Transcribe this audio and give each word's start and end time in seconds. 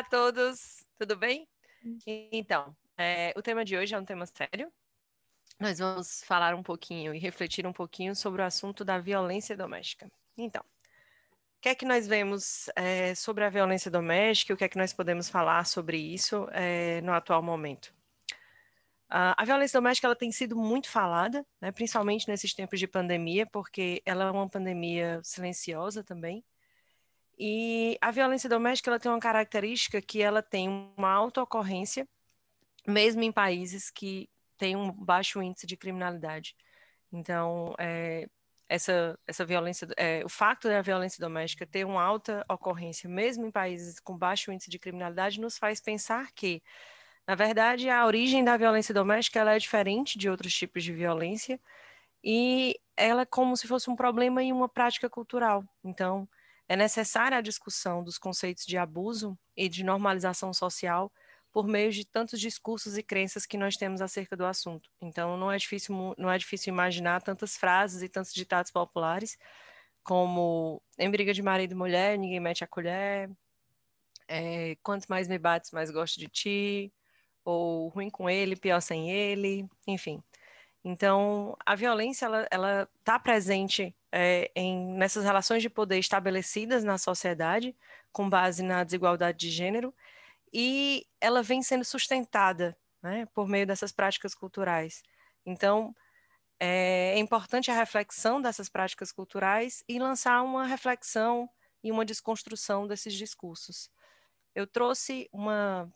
Olá 0.00 0.06
a 0.06 0.10
todos, 0.10 0.82
tudo 0.98 1.14
bem? 1.14 1.46
Então, 2.32 2.74
é, 2.96 3.34
o 3.36 3.42
tema 3.42 3.62
de 3.66 3.76
hoje 3.76 3.94
é 3.94 3.98
um 3.98 4.04
tema 4.04 4.24
sério. 4.24 4.72
Nós 5.58 5.78
vamos 5.78 6.24
falar 6.24 6.54
um 6.54 6.62
pouquinho 6.62 7.14
e 7.14 7.18
refletir 7.18 7.66
um 7.66 7.72
pouquinho 7.72 8.16
sobre 8.16 8.40
o 8.40 8.44
assunto 8.46 8.82
da 8.82 8.98
violência 8.98 9.54
doméstica. 9.54 10.10
Então, 10.38 10.62
o 10.62 11.60
que 11.60 11.68
é 11.68 11.74
que 11.74 11.84
nós 11.84 12.08
vemos 12.08 12.70
é, 12.76 13.14
sobre 13.14 13.44
a 13.44 13.50
violência 13.50 13.90
doméstica? 13.90 14.54
O 14.54 14.56
que 14.56 14.64
é 14.64 14.70
que 14.70 14.78
nós 14.78 14.94
podemos 14.94 15.28
falar 15.28 15.66
sobre 15.66 15.98
isso 15.98 16.48
é, 16.50 17.02
no 17.02 17.12
atual 17.12 17.42
momento? 17.42 17.92
A 19.06 19.44
violência 19.44 19.78
doméstica 19.78 20.06
ela 20.06 20.16
tem 20.16 20.32
sido 20.32 20.56
muito 20.56 20.88
falada, 20.88 21.44
né, 21.60 21.70
principalmente 21.72 22.26
nesses 22.26 22.54
tempos 22.54 22.80
de 22.80 22.86
pandemia, 22.86 23.44
porque 23.44 24.00
ela 24.06 24.24
é 24.24 24.30
uma 24.30 24.48
pandemia 24.48 25.20
silenciosa 25.22 26.02
também. 26.02 26.42
E 27.42 27.96
a 28.02 28.10
violência 28.10 28.50
doméstica 28.50 28.90
ela 28.90 29.00
tem 29.00 29.10
uma 29.10 29.18
característica 29.18 30.02
que 30.02 30.20
ela 30.20 30.42
tem 30.42 30.68
uma 30.68 31.10
alta 31.10 31.42
ocorrência, 31.42 32.06
mesmo 32.86 33.22
em 33.22 33.32
países 33.32 33.90
que 33.90 34.28
têm 34.58 34.76
um 34.76 34.92
baixo 34.92 35.42
índice 35.42 35.66
de 35.66 35.76
criminalidade. 35.76 36.54
Então, 37.10 37.74
é, 37.78 38.28
essa, 38.68 39.18
essa 39.26 39.44
violência, 39.44 39.88
é, 39.96 40.22
o 40.22 40.28
fato 40.28 40.68
da 40.68 40.82
violência 40.82 41.18
doméstica 41.18 41.66
ter 41.66 41.86
uma 41.86 42.02
alta 42.02 42.44
ocorrência, 42.46 43.08
mesmo 43.08 43.46
em 43.46 43.50
países 43.50 43.98
com 43.98 44.18
baixo 44.18 44.52
índice 44.52 44.68
de 44.70 44.78
criminalidade, 44.78 45.40
nos 45.40 45.56
faz 45.56 45.80
pensar 45.80 46.30
que 46.34 46.62
na 47.26 47.36
verdade, 47.36 47.88
a 47.88 48.04
origem 48.06 48.42
da 48.42 48.56
violência 48.56 48.92
doméstica 48.92 49.38
ela 49.38 49.54
é 49.54 49.58
diferente 49.58 50.18
de 50.18 50.28
outros 50.28 50.52
tipos 50.52 50.82
de 50.82 50.92
violência 50.92 51.60
e 52.24 52.74
ela 52.96 53.22
é 53.22 53.24
como 53.24 53.56
se 53.56 53.68
fosse 53.68 53.88
um 53.88 53.94
problema 53.94 54.42
e 54.42 54.52
uma 54.52 54.68
prática 54.68 55.08
cultural. 55.08 55.64
Então, 55.84 56.28
é 56.70 56.76
necessária 56.76 57.36
a 57.36 57.40
discussão 57.40 58.00
dos 58.00 58.16
conceitos 58.16 58.64
de 58.64 58.78
abuso 58.78 59.36
e 59.56 59.68
de 59.68 59.82
normalização 59.82 60.54
social 60.54 61.12
por 61.50 61.66
meio 61.66 61.90
de 61.90 62.06
tantos 62.06 62.38
discursos 62.38 62.96
e 62.96 63.02
crenças 63.02 63.44
que 63.44 63.58
nós 63.58 63.76
temos 63.76 64.00
acerca 64.00 64.36
do 64.36 64.46
assunto. 64.46 64.88
Então, 65.02 65.36
não 65.36 65.50
é 65.50 65.56
difícil, 65.56 66.14
não 66.16 66.30
é 66.30 66.38
difícil 66.38 66.72
imaginar 66.72 67.22
tantas 67.22 67.56
frases 67.56 68.02
e 68.02 68.08
tantos 68.08 68.32
ditados 68.32 68.70
populares 68.70 69.36
como 70.04 70.80
em 70.96 71.10
briga 71.10 71.34
de 71.34 71.42
marido 71.42 71.72
e 71.72 71.74
mulher, 71.74 72.16
ninguém 72.16 72.38
mete 72.38 72.62
a 72.62 72.68
colher, 72.68 73.28
é, 74.28 74.76
quanto 74.80 75.08
mais 75.08 75.26
me 75.26 75.40
bates, 75.40 75.72
mais 75.72 75.90
gosto 75.90 76.20
de 76.20 76.28
ti, 76.28 76.92
ou 77.44 77.88
ruim 77.88 78.08
com 78.08 78.30
ele, 78.30 78.54
pior 78.54 78.80
sem 78.80 79.10
ele, 79.10 79.68
enfim. 79.88 80.22
Então, 80.84 81.56
a 81.66 81.74
violência 81.74 82.26
ela 82.48 82.88
está 83.00 83.18
presente 83.18 83.92
é, 84.12 84.50
em, 84.54 84.94
nessas 84.94 85.24
relações 85.24 85.62
de 85.62 85.70
poder 85.70 85.98
estabelecidas 85.98 86.84
na 86.84 86.98
sociedade, 86.98 87.76
com 88.12 88.28
base 88.28 88.62
na 88.62 88.84
desigualdade 88.84 89.38
de 89.38 89.50
gênero, 89.50 89.94
e 90.52 91.06
ela 91.20 91.42
vem 91.42 91.62
sendo 91.62 91.84
sustentada 91.84 92.76
né, 93.02 93.26
por 93.34 93.46
meio 93.48 93.66
dessas 93.66 93.92
práticas 93.92 94.34
culturais. 94.34 95.02
Então, 95.46 95.94
é, 96.58 97.14
é 97.14 97.18
importante 97.18 97.70
a 97.70 97.74
reflexão 97.74 98.40
dessas 98.40 98.68
práticas 98.68 99.12
culturais 99.12 99.82
e 99.88 99.98
lançar 99.98 100.42
uma 100.42 100.66
reflexão 100.66 101.48
e 101.82 101.90
uma 101.90 102.04
desconstrução 102.04 102.86
desses 102.86 103.14
discursos. 103.14 103.90
Eu 104.54 104.66
trouxe 104.66 105.28
uma 105.32 105.90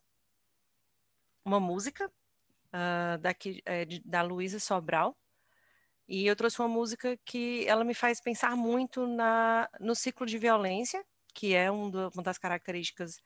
uma 1.45 1.61
música 1.61 2.07
uh, 2.07 3.19
daqui, 3.19 3.63
é, 3.67 3.85
de, 3.85 4.01
da 4.01 4.23
Luísa 4.23 4.59
Sobral, 4.59 5.17
e 6.09 6.27
eu 6.27 6.37
trouxe 6.37 6.61
uma 6.61 6.69
música 6.69 7.17
que 7.25 7.67
ela 7.67 7.85
me 7.85 7.95
faz 7.95 8.21
pensar 8.21 8.57
muito 8.57 9.07
na, 9.07 9.69
no 9.81 9.95
ciclo 9.95 10.27
de 10.27 10.39
violência, 10.39 11.05
que 11.33 11.55
é 11.55 11.71
um 11.71 11.91
do, 11.91 12.11
uma 12.15 12.23
das 12.23 12.39
características 12.39 13.23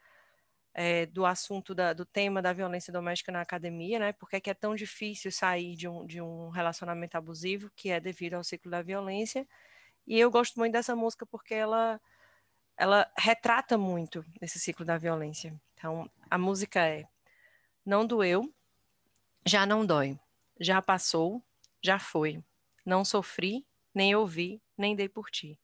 é, 0.73 1.07
do 1.07 1.27
assunto, 1.27 1.75
da, 1.75 1.93
do 1.93 2.07
tema 2.07 2.41
da 2.41 2.53
violência 2.53 2.93
doméstica 2.93 3.33
na 3.33 3.41
academia, 3.41 3.99
né? 3.99 4.13
Porque 4.13 4.37
é 4.37 4.41
que 4.41 4.51
é 4.51 4.55
tão 4.55 4.75
difícil 4.75 5.33
sair 5.33 5.75
de 5.75 5.89
um, 5.89 6.07
de 6.07 6.21
um 6.21 6.51
relacionamento 6.51 7.17
abusivo, 7.17 7.71
que 7.75 7.91
é 7.91 7.99
devido 7.99 8.35
ao 8.35 8.45
ciclo 8.45 8.71
da 8.71 8.81
violência. 8.81 9.47
E 10.07 10.19
eu 10.19 10.31
gosto 10.31 10.57
muito 10.57 10.73
dessa 10.73 10.95
música 10.95 11.27
porque 11.27 11.55
ela, 11.55 12.01
ela 12.77 13.11
retrata 13.19 13.77
muito 13.77 14.25
esse 14.41 14.59
ciclo 14.61 14.85
da 14.85 14.97
violência. 14.97 15.55
Então, 15.75 16.09
a 16.31 16.39
música 16.39 16.87
é 16.87 17.05
não 17.85 18.07
doeu, 18.07 18.53
já 19.45 19.67
não 19.67 19.85
dói. 19.85 20.19
Já 20.61 20.83
passou, 20.83 21.43
já 21.83 21.99
foi. 21.99 22.43
Não 22.89 23.05
sofri, 23.05 23.67
nem 23.95 24.17
ouvi, 24.17 24.63
nem 24.75 24.97
dei 24.97 25.11
por 25.11 25.31
ti. 25.31 25.61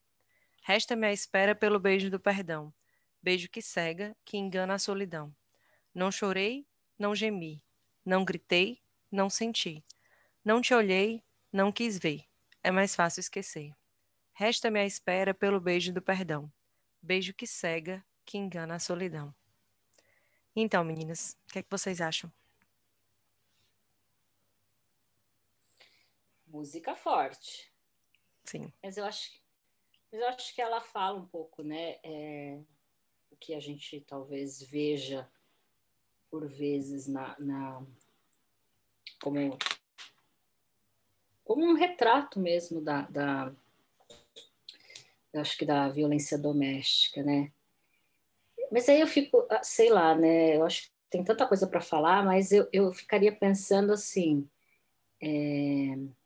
Resta-me 0.62 1.07
a 1.07 1.11
espera 1.11 1.55
pelo 1.55 1.81
beijo 1.81 2.11
do 2.11 2.21
perdão. 2.21 2.71
Beijo 3.23 3.49
que 3.49 3.62
cega, 3.62 4.15
que 4.27 4.37
engana 4.37 4.75
a 4.75 4.79
solidão. 4.79 5.35
Não 5.95 6.12
chorei, 6.12 6.67
não 6.99 7.15
gemi. 7.15 7.65
Não 8.05 8.27
gritei, 8.27 8.79
não 9.11 9.31
senti. 9.31 9.83
Não 10.45 10.61
te 10.61 10.75
olhei, 10.75 11.23
não 11.51 11.73
quis 11.73 11.99
ver. 11.99 12.27
É 12.62 12.71
mais 12.71 12.95
fácil 12.95 13.21
esquecer. 13.21 13.75
Resta-me 14.35 14.81
a 14.81 14.85
espera 14.85 15.33
pelo 15.33 15.59
beijo 15.59 15.95
do 15.95 16.03
perdão. 16.03 16.53
Beijo 17.01 17.33
que 17.33 17.47
cega, 17.47 18.05
que 18.27 18.37
engana 18.37 18.75
a 18.75 18.79
solidão. 18.79 19.35
Então, 20.55 20.85
meninas, 20.85 21.39
o 21.49 21.55
que, 21.55 21.61
é 21.61 21.62
que 21.62 21.71
vocês 21.71 22.03
acham? 22.03 22.31
Música 26.55 26.95
forte. 26.95 27.69
Sim. 28.45 28.73
Mas 28.81 28.97
eu 28.97 29.05
acho, 29.05 29.29
mas 30.13 30.21
eu 30.21 30.29
acho 30.29 30.55
que 30.55 30.63
ela 30.63 30.81
fala 30.81 31.19
um 31.19 31.27
pouco, 31.27 31.65
né? 31.65 31.97
É, 32.05 32.61
o 33.29 33.37
que 33.37 33.55
a 33.55 33.59
gente 33.59 34.01
talvez 34.03 34.63
veja 34.63 35.29
por 36.31 36.47
vezes 36.47 37.09
na, 37.09 37.35
na 37.41 37.85
como 39.21 39.59
como 41.43 41.65
um 41.65 41.75
retrato 41.75 42.39
mesmo 42.39 42.81
da, 42.81 43.03
da 43.03 43.53
acho 45.35 45.59
que 45.59 45.67
da 45.67 45.89
violência 45.89 46.39
doméstica, 46.39 47.21
né? 47.25 47.53
Mas 48.71 48.89
aí 48.89 49.01
eu 49.01 49.09
fico, 49.09 49.45
ah, 49.51 49.65
sei 49.65 49.91
lá, 49.91 50.15
né? 50.15 50.57
Eu 50.57 50.65
acho 50.65 50.85
que 50.85 50.91
tem 51.11 51.25
tanta 51.25 51.49
coisa 51.49 51.67
para 51.67 51.81
falar, 51.81 52.25
mas 52.25 52.53
eu, 52.53 52.69
eu 52.73 52.93
ficaria 52.93 53.35
pensando 53.35 53.93
assim. 53.93 54.49
É... 55.21 56.24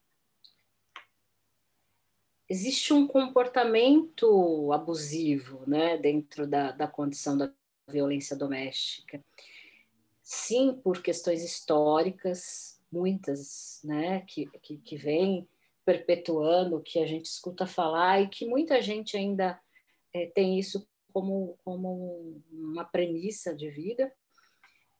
Existe 2.48 2.94
um 2.94 3.06
comportamento 3.06 4.72
abusivo 4.72 5.62
né, 5.66 5.98
dentro 5.98 6.46
da, 6.46 6.72
da 6.72 6.88
condição 6.88 7.36
da 7.36 7.52
violência 7.86 8.34
doméstica. 8.34 9.22
Sim, 10.22 10.80
por 10.82 11.02
questões 11.02 11.42
históricas, 11.42 12.80
muitas, 12.90 13.80
né, 13.84 14.22
que, 14.22 14.46
que, 14.62 14.78
que 14.78 14.96
vêm 14.96 15.46
perpetuando, 15.84 16.82
que 16.82 16.98
a 16.98 17.06
gente 17.06 17.26
escuta 17.26 17.66
falar 17.66 18.22
e 18.22 18.28
que 18.28 18.46
muita 18.46 18.80
gente 18.80 19.16
ainda 19.16 19.60
é, 20.12 20.26
tem 20.26 20.58
isso 20.58 20.86
como, 21.12 21.58
como 21.64 22.42
uma 22.50 22.84
premissa 22.84 23.54
de 23.54 23.70
vida, 23.70 24.12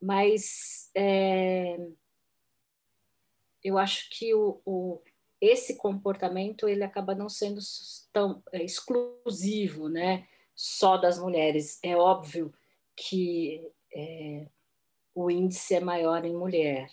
mas 0.01 0.91
é, 0.95 1.79
eu 3.63 3.77
acho 3.77 4.09
que 4.11 4.35
o, 4.35 4.61
o, 4.65 5.03
esse 5.41 5.77
comportamento 5.77 6.69
ele 6.69 6.83
acaba 6.83 7.15
não 7.15 7.29
sendo 7.29 7.61
tão 8.13 8.43
é, 8.53 8.63
exclusivo, 8.63 9.89
né? 9.89 10.27
Só 10.55 10.97
das 10.97 11.19
mulheres. 11.19 11.79
É 11.83 11.97
óbvio 11.97 12.53
que 12.97 13.71
é, 13.95 14.47
o 15.15 15.31
índice 15.31 15.75
é 15.75 15.81
maior 15.81 16.25
em 16.25 16.35
mulher, 16.35 16.91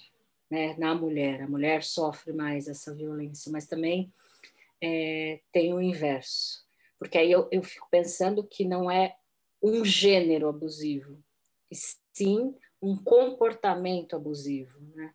né? 0.50 0.76
Na 0.78 0.94
mulher, 0.94 1.42
a 1.42 1.48
mulher 1.48 1.84
sofre 1.84 2.34
mais 2.34 2.68
essa 2.68 2.94
violência, 2.94 3.52
mas 3.52 3.66
também 3.66 4.14
é, 4.82 5.40
tem 5.52 5.74
o 5.74 5.82
inverso. 5.82 6.64
Porque 7.00 7.18
aí 7.18 7.32
eu, 7.32 7.48
eu 7.52 7.64
fico 7.64 7.88
pensando 7.90 8.44
que 8.44 8.64
não 8.64 8.90
é 8.90 9.16
um 9.62 9.84
gênero 9.84 10.48
abusivo, 10.48 11.18
e 11.72 11.76
sim 12.14 12.56
um 12.82 12.96
comportamento 12.96 14.16
abusivo, 14.16 14.80
né? 14.94 15.14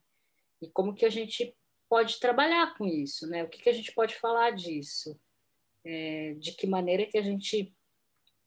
E 0.61 0.69
como 0.69 0.95
que 0.95 1.07
a 1.07 1.11
gente 1.11 1.57
pode 1.91 2.21
trabalhar 2.21 2.79
com 2.79 2.87
isso, 2.87 3.27
né? 3.27 3.43
O 3.43 3.49
que, 3.49 3.61
que 3.61 3.69
a 3.69 3.73
gente 3.73 3.93
pode 3.93 4.15
falar 4.15 4.53
disso? 4.53 5.21
É, 5.85 6.35
de 6.39 6.53
que 6.53 6.67
maneira 6.67 7.05
que 7.05 7.19
a 7.19 7.23
gente 7.23 7.75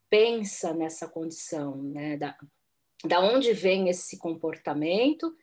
pensa 0.09 0.73
nessa 0.73 1.09
condição, 1.09 1.83
né? 1.83 2.15
Da, 2.15 2.37
da 3.05 3.19
onde 3.19 3.51
vem 3.51 3.89
esse 3.89 4.17
comportamento, 4.17 5.35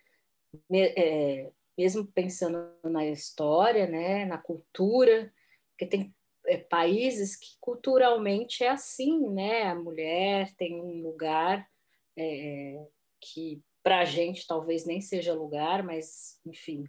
é, 0.72 1.52
mesmo 1.76 2.06
pensando 2.06 2.72
na 2.84 3.04
história, 3.04 3.86
né? 3.86 4.24
Na 4.24 4.38
cultura, 4.38 5.30
porque 5.72 5.84
tem 5.84 6.14
é, 6.46 6.56
países 6.56 7.36
que 7.36 7.50
culturalmente 7.60 8.64
é 8.64 8.70
assim, 8.70 9.28
né? 9.28 9.64
A 9.64 9.74
mulher 9.74 10.54
tem 10.56 10.80
um 10.80 11.02
lugar 11.02 11.68
é, 12.16 12.82
que 13.20 13.62
para 13.82 14.00
a 14.00 14.04
gente 14.06 14.46
talvez 14.46 14.86
nem 14.86 15.02
seja 15.02 15.34
lugar, 15.34 15.82
mas 15.82 16.40
enfim, 16.46 16.84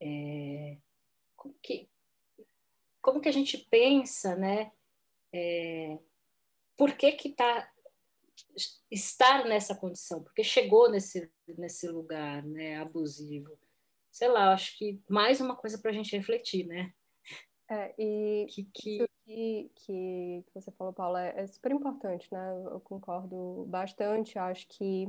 é, 0.00 0.78
como 1.36 1.54
que 1.62 1.88
como 3.00 3.20
que 3.20 3.28
a 3.28 3.32
gente 3.32 3.58
pensa, 3.70 4.34
né? 4.34 4.72
É, 5.32 5.98
por 6.76 6.96
que 6.96 7.12
que 7.12 7.28
está 7.28 7.70
estar 8.90 9.44
nessa 9.44 9.74
condição, 9.74 10.22
porque 10.22 10.42
chegou 10.42 10.90
nesse, 10.90 11.30
nesse 11.46 11.88
lugar 11.88 12.42
né, 12.44 12.78
abusivo. 12.78 13.58
Sei 14.10 14.28
lá, 14.28 14.52
acho 14.52 14.76
que 14.78 15.00
mais 15.08 15.40
uma 15.40 15.56
coisa 15.56 15.78
para 15.78 15.90
a 15.90 15.94
gente 15.94 16.16
refletir, 16.16 16.66
né? 16.66 16.92
É, 17.68 17.94
e 17.98 18.46
que, 18.46 18.64
que... 18.72 18.90
isso 18.96 19.08
que, 19.26 19.70
que, 19.74 20.44
você 20.54 20.70
falou, 20.72 20.92
Paula, 20.92 21.24
é, 21.24 21.40
é, 21.40 21.46
super 21.46 21.72
importante, 21.72 22.28
né? 22.30 22.62
Eu 22.70 22.80
concordo 22.80 23.64
bastante. 23.68 24.38
Acho 24.38 24.66
que 24.68 25.08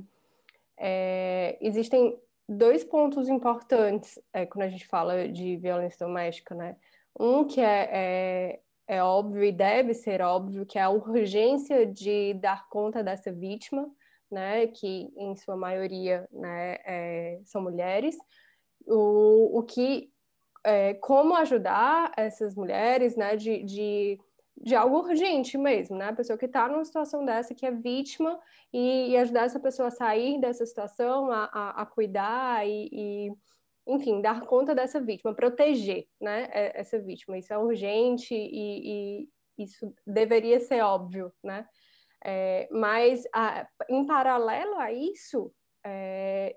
é, 0.78 1.58
existem 1.62 2.20
dois 2.48 2.84
pontos 2.84 3.28
importantes 3.28 4.20
é, 4.34 4.46
quando 4.46 4.64
a 4.64 4.70
gente 4.70 4.88
fala 4.88 5.28
de 5.28 5.58
violência 5.58 6.06
doméstica, 6.06 6.54
né? 6.56 6.76
Um 7.20 7.46
que 7.46 7.62
é, 7.62 7.90
é, 7.92 8.60
é 8.88 9.04
óbvio 9.04 9.44
e 9.44 9.52
deve 9.52 9.94
ser 9.94 10.22
óbvio, 10.22 10.66
que 10.66 10.78
é 10.78 10.82
a 10.82 10.90
urgência 10.90 11.86
de 11.86 12.34
dar 12.36 12.68
conta 12.70 13.04
dessa 13.04 13.32
vítima, 13.32 13.90
né? 14.30 14.68
Que 14.68 15.12
em 15.18 15.36
sua 15.36 15.56
maioria 15.56 16.28
né, 16.32 16.78
é, 16.86 17.40
são 17.46 17.62
mulheres. 17.62 18.18
O, 18.86 19.60
o 19.60 19.64
que 19.64 20.12
é, 20.66 20.96
como 20.96 21.36
ajudar 21.36 22.12
essas 22.18 22.56
mulheres, 22.56 23.16
né, 23.16 23.36
de, 23.36 23.64
de, 23.64 24.20
de, 24.58 24.76
algo 24.76 25.00
urgente 25.00 25.58
mesmo, 25.58 25.98
né, 25.98 26.10
a 26.10 26.14
pessoa 26.14 26.38
que 26.38 26.46
está 26.46 26.68
numa 26.68 26.86
situação 26.86 27.26
dessa, 27.26 27.54
que 27.54 27.66
é 27.66 27.72
vítima, 27.72 28.40
e, 28.74 29.12
e, 29.12 29.18
ajudar 29.18 29.46
essa 29.46 29.60
pessoa 29.60 29.90
a 29.90 29.92
sair 29.92 30.40
dessa 30.40 30.66
situação, 30.66 31.32
a, 31.32 31.46
a, 31.46 31.82
a 31.82 31.86
cuidar 31.86 32.66
e, 32.68 32.90
e, 32.92 33.32
enfim, 33.88 34.22
dar 34.22 34.42
conta 34.42 34.74
dessa 34.74 35.00
vítima, 35.00 35.36
proteger, 35.36 36.08
né, 36.20 36.50
essa 36.52 37.00
vítima. 37.00 37.38
Isso 37.38 37.54
é 37.54 37.58
urgente 37.58 38.34
e, 38.34 39.28
e 39.58 39.64
isso 39.64 39.94
deveria 40.06 40.60
ser 40.60 40.82
óbvio, 40.82 41.32
né, 41.44 41.68
é, 42.24 42.68
mas 42.72 43.24
a, 43.34 43.68
em 43.88 44.06
paralelo 44.06 44.76
a 44.80 44.92
isso, 44.92 45.54
é, 45.86 46.56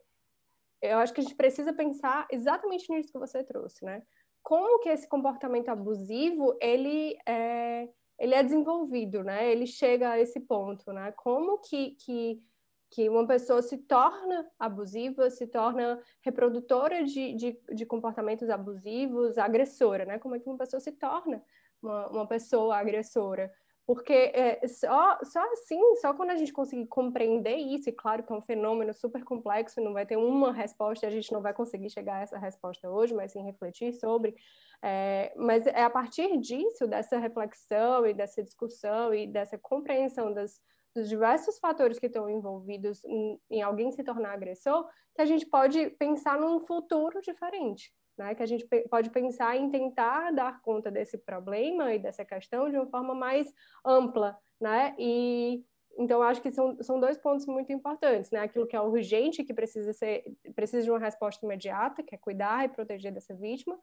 eu 0.81 0.99
acho 0.99 1.13
que 1.13 1.21
a 1.21 1.23
gente 1.23 1.35
precisa 1.35 1.73
pensar 1.73 2.27
exatamente 2.31 2.91
nisso 2.91 3.13
que 3.13 3.19
você 3.19 3.43
trouxe, 3.45 3.85
né? 3.85 4.03
Como 4.43 4.81
que 4.81 4.89
esse 4.89 5.07
comportamento 5.09 5.69
abusivo, 5.69 6.57
ele 6.61 7.19
é, 7.27 7.89
ele 8.19 8.35
é 8.35 8.43
desenvolvido, 8.43 9.23
né? 9.23 9.51
Ele 9.51 9.67
chega 9.67 10.11
a 10.11 10.19
esse 10.19 10.41
ponto, 10.41 10.93
né? 10.93 11.13
Como 11.13 11.59
que, 11.59 11.93
que, 11.93 12.43
que 12.91 13.09
uma 13.09 13.27
pessoa 13.27 13.63
se 13.63 13.79
torna 13.79 14.51
abusiva, 14.59 15.31
se 15.31 15.47
torna 15.47 16.01
reprodutora 16.23 17.05
de, 17.05 17.35
de, 17.35 17.61
de 17.75 17.87
comportamentos 17.87 18.49
abusivos, 18.49 19.39
agressora, 19.39 20.05
né? 20.05 20.19
Como 20.19 20.35
é 20.35 20.41
que 20.41 20.49
uma 20.49 20.59
pessoa 20.59 20.81
se 20.81 20.93
torna 20.93 21.43
uma, 21.83 22.09
uma 22.09 22.27
pessoa 22.27 22.77
agressora? 22.77 23.53
Porque 23.89 24.13
é, 24.13 24.69
só, 24.69 25.19
só 25.23 25.43
assim, 25.55 25.81
só 25.97 26.13
quando 26.13 26.29
a 26.29 26.37
gente 26.37 26.53
conseguir 26.53 26.87
compreender 26.89 27.57
isso, 27.57 27.89
e 27.89 27.93
claro 27.93 28.23
que 28.23 28.31
é 28.31 28.37
um 28.37 28.43
fenômeno 28.43 28.93
super 28.93 29.25
complexo, 29.25 29.81
não 29.81 29.95
vai 29.95 30.05
ter 30.05 30.19
uma 30.19 30.53
resposta, 30.53 31.07
a 31.07 31.11
gente 31.11 31.33
não 31.33 31.41
vai 31.41 31.55
conseguir 31.55 31.89
chegar 31.89 32.17
a 32.17 32.21
essa 32.21 32.37
resposta 32.37 32.91
hoje, 32.91 33.15
mas 33.15 33.33
sim 33.33 33.43
refletir 33.43 33.95
sobre. 33.95 34.37
É, 34.83 35.33
mas 35.39 35.67
é 35.67 35.83
a 35.85 35.89
partir 35.89 36.37
disso, 36.37 36.87
dessa 36.87 37.17
reflexão 37.17 38.07
e 38.07 38.13
dessa 38.13 38.43
discussão 38.43 39.15
e 39.15 39.27
dessa 39.27 39.57
compreensão 39.57 40.35
das, 40.35 40.61
dos 40.95 41.09
diversos 41.09 41.59
fatores 41.59 41.99
que 41.99 42.09
estão 42.09 42.29
envolvidos 42.29 43.03
em, 43.07 43.41
em 43.51 43.63
alguém 43.63 43.91
se 43.91 44.05
tornar 44.05 44.35
agressor, 44.35 44.87
que 45.15 45.23
a 45.23 45.25
gente 45.25 45.47
pode 45.47 45.89
pensar 45.99 46.39
num 46.39 46.61
futuro 46.61 47.23
diferente 47.23 47.91
né? 48.19 48.35
Que 48.35 48.43
a 48.43 48.47
gente 48.47 48.67
pode 48.91 49.11
pensar 49.11 49.57
em 49.57 49.71
tentar 49.71 50.33
dar 50.33 50.61
conta 50.61 50.91
desse 50.91 51.17
problema 51.17 51.95
e 51.95 51.99
dessa 51.99 52.25
questão 52.25 52.69
de 52.69 52.77
uma 52.77 52.87
forma 52.87 53.15
mais 53.15 53.53
ampla, 53.85 54.37
né? 54.61 54.95
E 54.99 55.65
então 55.99 56.23
acho 56.23 56.41
que 56.41 56.53
são, 56.53 56.81
são 56.81 57.01
dois 57.01 57.19
pontos 57.19 57.47
muito 57.47 57.73
importantes, 57.73 58.31
né? 58.31 58.41
Aquilo 58.41 58.67
que 58.67 58.77
é 58.77 58.81
urgente, 58.81 59.45
que 59.45 59.55
precisa 59.55 59.93
ser 59.93 60.25
precisa 60.55 60.83
de 60.83 60.91
uma 60.91 60.99
resposta 60.99 61.45
imediata, 61.45 62.03
que 62.03 62.15
é 62.15 62.19
cuidar 62.19 62.65
e 62.65 62.69
proteger 62.69 63.13
dessa 63.13 63.35
vítima, 63.35 63.79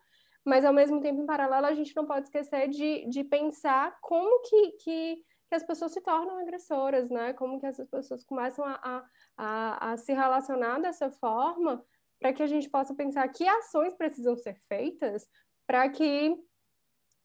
mas 0.46 0.64
ao 0.64 0.74
mesmo 0.74 1.02
tempo 1.02 1.22
em 1.22 1.26
paralelo 1.26 1.66
a 1.66 1.74
gente 1.74 1.96
não 1.96 2.06
pode 2.06 2.26
esquecer 2.28 2.70
de, 2.70 3.08
de 3.10 3.24
pensar 3.24 3.98
como 4.02 4.42
que, 4.44 4.72
que 4.74 5.24
que 5.48 5.56
as 5.56 5.64
pessoas 5.64 5.92
se 5.92 6.02
tornam 6.02 6.40
agressoras, 6.40 7.10
né? 7.10 7.34
Como 7.34 7.60
que 7.60 7.66
essas 7.66 7.88
pessoas 7.88 8.24
começam 8.24 8.66
a, 8.66 9.06
a, 9.38 9.92
a, 9.92 9.98
se 9.98 10.12
relacionar 10.14 10.80
dessa 10.80 11.10
forma 11.12 11.84
para 12.20 12.34
que 12.34 12.44
a 12.44 12.48
gente 12.48 12.70
possa 12.70 12.94
pensar 12.94 13.28
que 13.30 13.48
ações 13.48 13.94
precisam 13.94 14.36
ser 14.36 14.56
feitas 14.68 15.28
para 15.68 15.90
que 15.90 16.36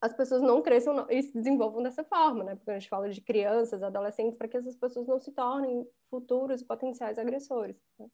as 0.01 0.15
pessoas 0.15 0.41
não 0.41 0.63
cresçam 0.63 1.07
e 1.11 1.23
se 1.23 1.33
desenvolvam 1.33 1.83
dessa 1.83 2.03
forma, 2.03 2.43
né? 2.43 2.57
Porque 2.57 2.71
a 2.71 2.79
gente 2.79 2.89
fala 2.89 3.11
de 3.11 3.21
crianças, 3.21 3.83
adolescentes, 3.83 4.37
para 4.37 4.49
que 4.49 4.57
essas 4.57 4.75
pessoas 4.75 5.07
não 5.07 5.21
se 5.21 5.31
tornem 5.31 5.87
futuros 6.09 6.63
potenciais 6.63 7.19
agressores. 7.19 7.77
Né? 7.99 8.07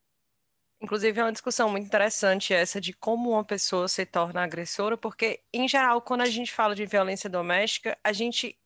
Inclusive, 0.80 1.20
é 1.20 1.22
uma 1.22 1.32
discussão 1.32 1.70
muito 1.70 1.86
interessante 1.86 2.52
essa 2.52 2.80
de 2.80 2.92
como 2.92 3.30
uma 3.30 3.44
pessoa 3.44 3.86
se 3.86 4.04
torna 4.04 4.42
agressora, 4.42 4.96
porque, 4.96 5.42
em 5.52 5.68
geral, 5.68 6.02
quando 6.02 6.22
a 6.22 6.26
gente 6.26 6.52
fala 6.52 6.74
de 6.74 6.84
violência 6.84 7.30
doméstica, 7.30 7.96
a 8.02 8.12
gente, 8.12 8.58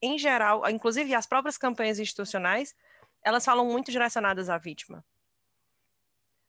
em 0.00 0.16
geral, 0.16 0.68
inclusive 0.70 1.12
as 1.14 1.26
próprias 1.26 1.58
campanhas 1.58 1.98
institucionais, 1.98 2.76
elas 3.24 3.44
falam 3.44 3.66
muito 3.66 3.90
direcionadas 3.90 4.48
à 4.48 4.56
vítima. 4.56 5.04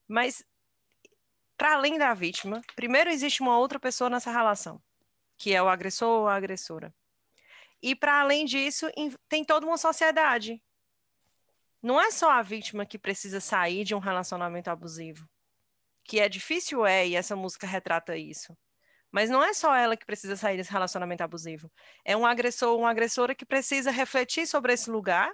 Mas 0.07 0.43
para 1.59 1.73
além 1.73 1.97
da 1.97 2.13
vítima, 2.13 2.61
primeiro 2.73 3.09
existe 3.09 3.41
uma 3.41 3.57
outra 3.57 3.77
pessoa 3.77 4.09
nessa 4.09 4.31
relação, 4.31 4.81
que 5.37 5.53
é 5.53 5.61
o 5.61 5.67
agressor 5.67 6.21
ou 6.21 6.27
a 6.29 6.33
agressora. 6.33 6.95
E 7.83 7.93
para 7.93 8.21
além 8.21 8.45
disso, 8.45 8.89
tem 9.27 9.43
toda 9.43 9.65
uma 9.65 9.77
sociedade. 9.77 10.63
Não 11.83 11.99
é 11.99 12.11
só 12.11 12.31
a 12.31 12.41
vítima 12.41 12.85
que 12.85 12.97
precisa 12.97 13.41
sair 13.41 13.83
de 13.83 13.93
um 13.93 13.99
relacionamento 13.99 14.69
abusivo, 14.69 15.27
que 16.05 16.21
é 16.21 16.29
difícil 16.29 16.85
é 16.85 17.05
e 17.05 17.15
essa 17.17 17.35
música 17.35 17.67
retrata 17.67 18.15
isso. 18.15 18.57
Mas 19.11 19.29
não 19.29 19.43
é 19.43 19.53
só 19.53 19.75
ela 19.75 19.97
que 19.97 20.05
precisa 20.05 20.37
sair 20.37 20.55
desse 20.55 20.71
relacionamento 20.71 21.23
abusivo. 21.23 21.69
É 22.05 22.15
um 22.15 22.25
agressor 22.25 22.77
uma 22.79 22.89
agressora 22.89 23.35
que 23.35 23.45
precisa 23.45 23.91
refletir 23.91 24.47
sobre 24.47 24.71
esse 24.71 24.89
lugar 24.89 25.29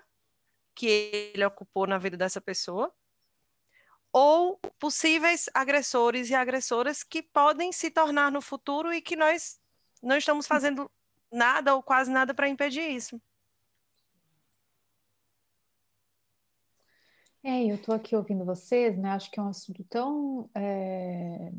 que 0.74 1.32
ele 1.36 1.46
ocupou 1.46 1.86
na 1.86 2.00
vida 2.00 2.18
dessa 2.18 2.42
pessoa 2.42 2.92
ou 4.18 4.58
possíveis 4.80 5.50
agressores 5.54 6.30
e 6.30 6.34
agressoras 6.34 7.04
que 7.04 7.22
podem 7.22 7.74
se 7.74 7.92
tornar 7.92 8.32
no 8.32 8.42
futuro 8.42 8.94
e 8.94 9.02
que 9.02 9.14
nós 9.14 9.60
não 10.02 10.16
estamos 10.16 10.48
fazendo 10.48 10.90
nada 11.30 11.76
ou 11.76 11.84
quase 11.84 12.10
nada 12.10 12.34
para 12.34 12.48
impedir 12.48 12.90
isso. 12.90 13.22
É, 17.44 17.66
eu 17.66 17.76
estou 17.76 17.94
aqui 17.94 18.16
ouvindo 18.16 18.46
vocês, 18.46 18.98
né? 18.98 19.10
Acho 19.10 19.30
que 19.30 19.38
é 19.38 19.44
um 19.44 19.50
assunto 19.50 19.84
tão 19.84 20.50
é, 20.56 21.52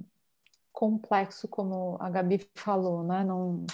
complexo 0.73 1.47
como 1.47 1.99
a 2.01 2.09
Gabi 2.09 2.41
falou, 2.55 3.05
né? 3.05 3.23
Não, 3.23 3.67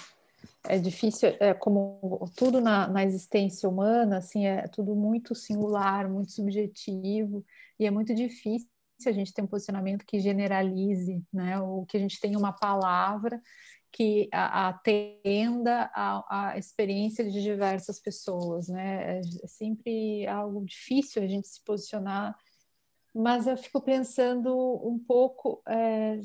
é 0.67 0.77
difícil, 0.77 1.29
é 1.39 1.53
como 1.53 2.29
tudo 2.35 2.59
na, 2.59 2.89
na 2.89 3.05
existência 3.05 3.69
humana, 3.69 4.17
assim, 4.17 4.45
é 4.45 4.67
tudo 4.67 4.93
muito 4.93 5.33
singular, 5.33 6.09
muito 6.09 6.33
subjetivo, 6.33 7.45
e 7.79 7.85
é 7.85 7.89
muito 7.89 8.13
difícil 8.13 8.72
a 9.05 9.11
gente 9.11 9.33
tem 9.33 9.43
um 9.43 9.47
posicionamento 9.47 10.05
que 10.05 10.19
generalize, 10.19 11.23
né, 11.31 11.59
ou 11.59 11.85
que 11.85 11.97
a 11.97 11.99
gente 11.99 12.19
tenha 12.19 12.37
uma 12.37 12.53
palavra 12.53 13.41
que 13.93 14.27
atenda 14.31 15.91
à 15.93 16.55
experiência 16.57 17.29
de 17.29 17.43
diversas 17.43 17.99
pessoas, 17.99 18.67
né? 18.67 19.19
É 19.19 19.47
sempre 19.47 20.25
algo 20.25 20.65
difícil 20.65 21.21
a 21.21 21.27
gente 21.27 21.47
se 21.47 21.63
posicionar, 21.63 22.35
mas 23.13 23.45
eu 23.45 23.55
fico 23.55 23.79
pensando 23.79 24.51
um 24.83 24.97
pouco, 24.97 25.61
é, 25.67 26.19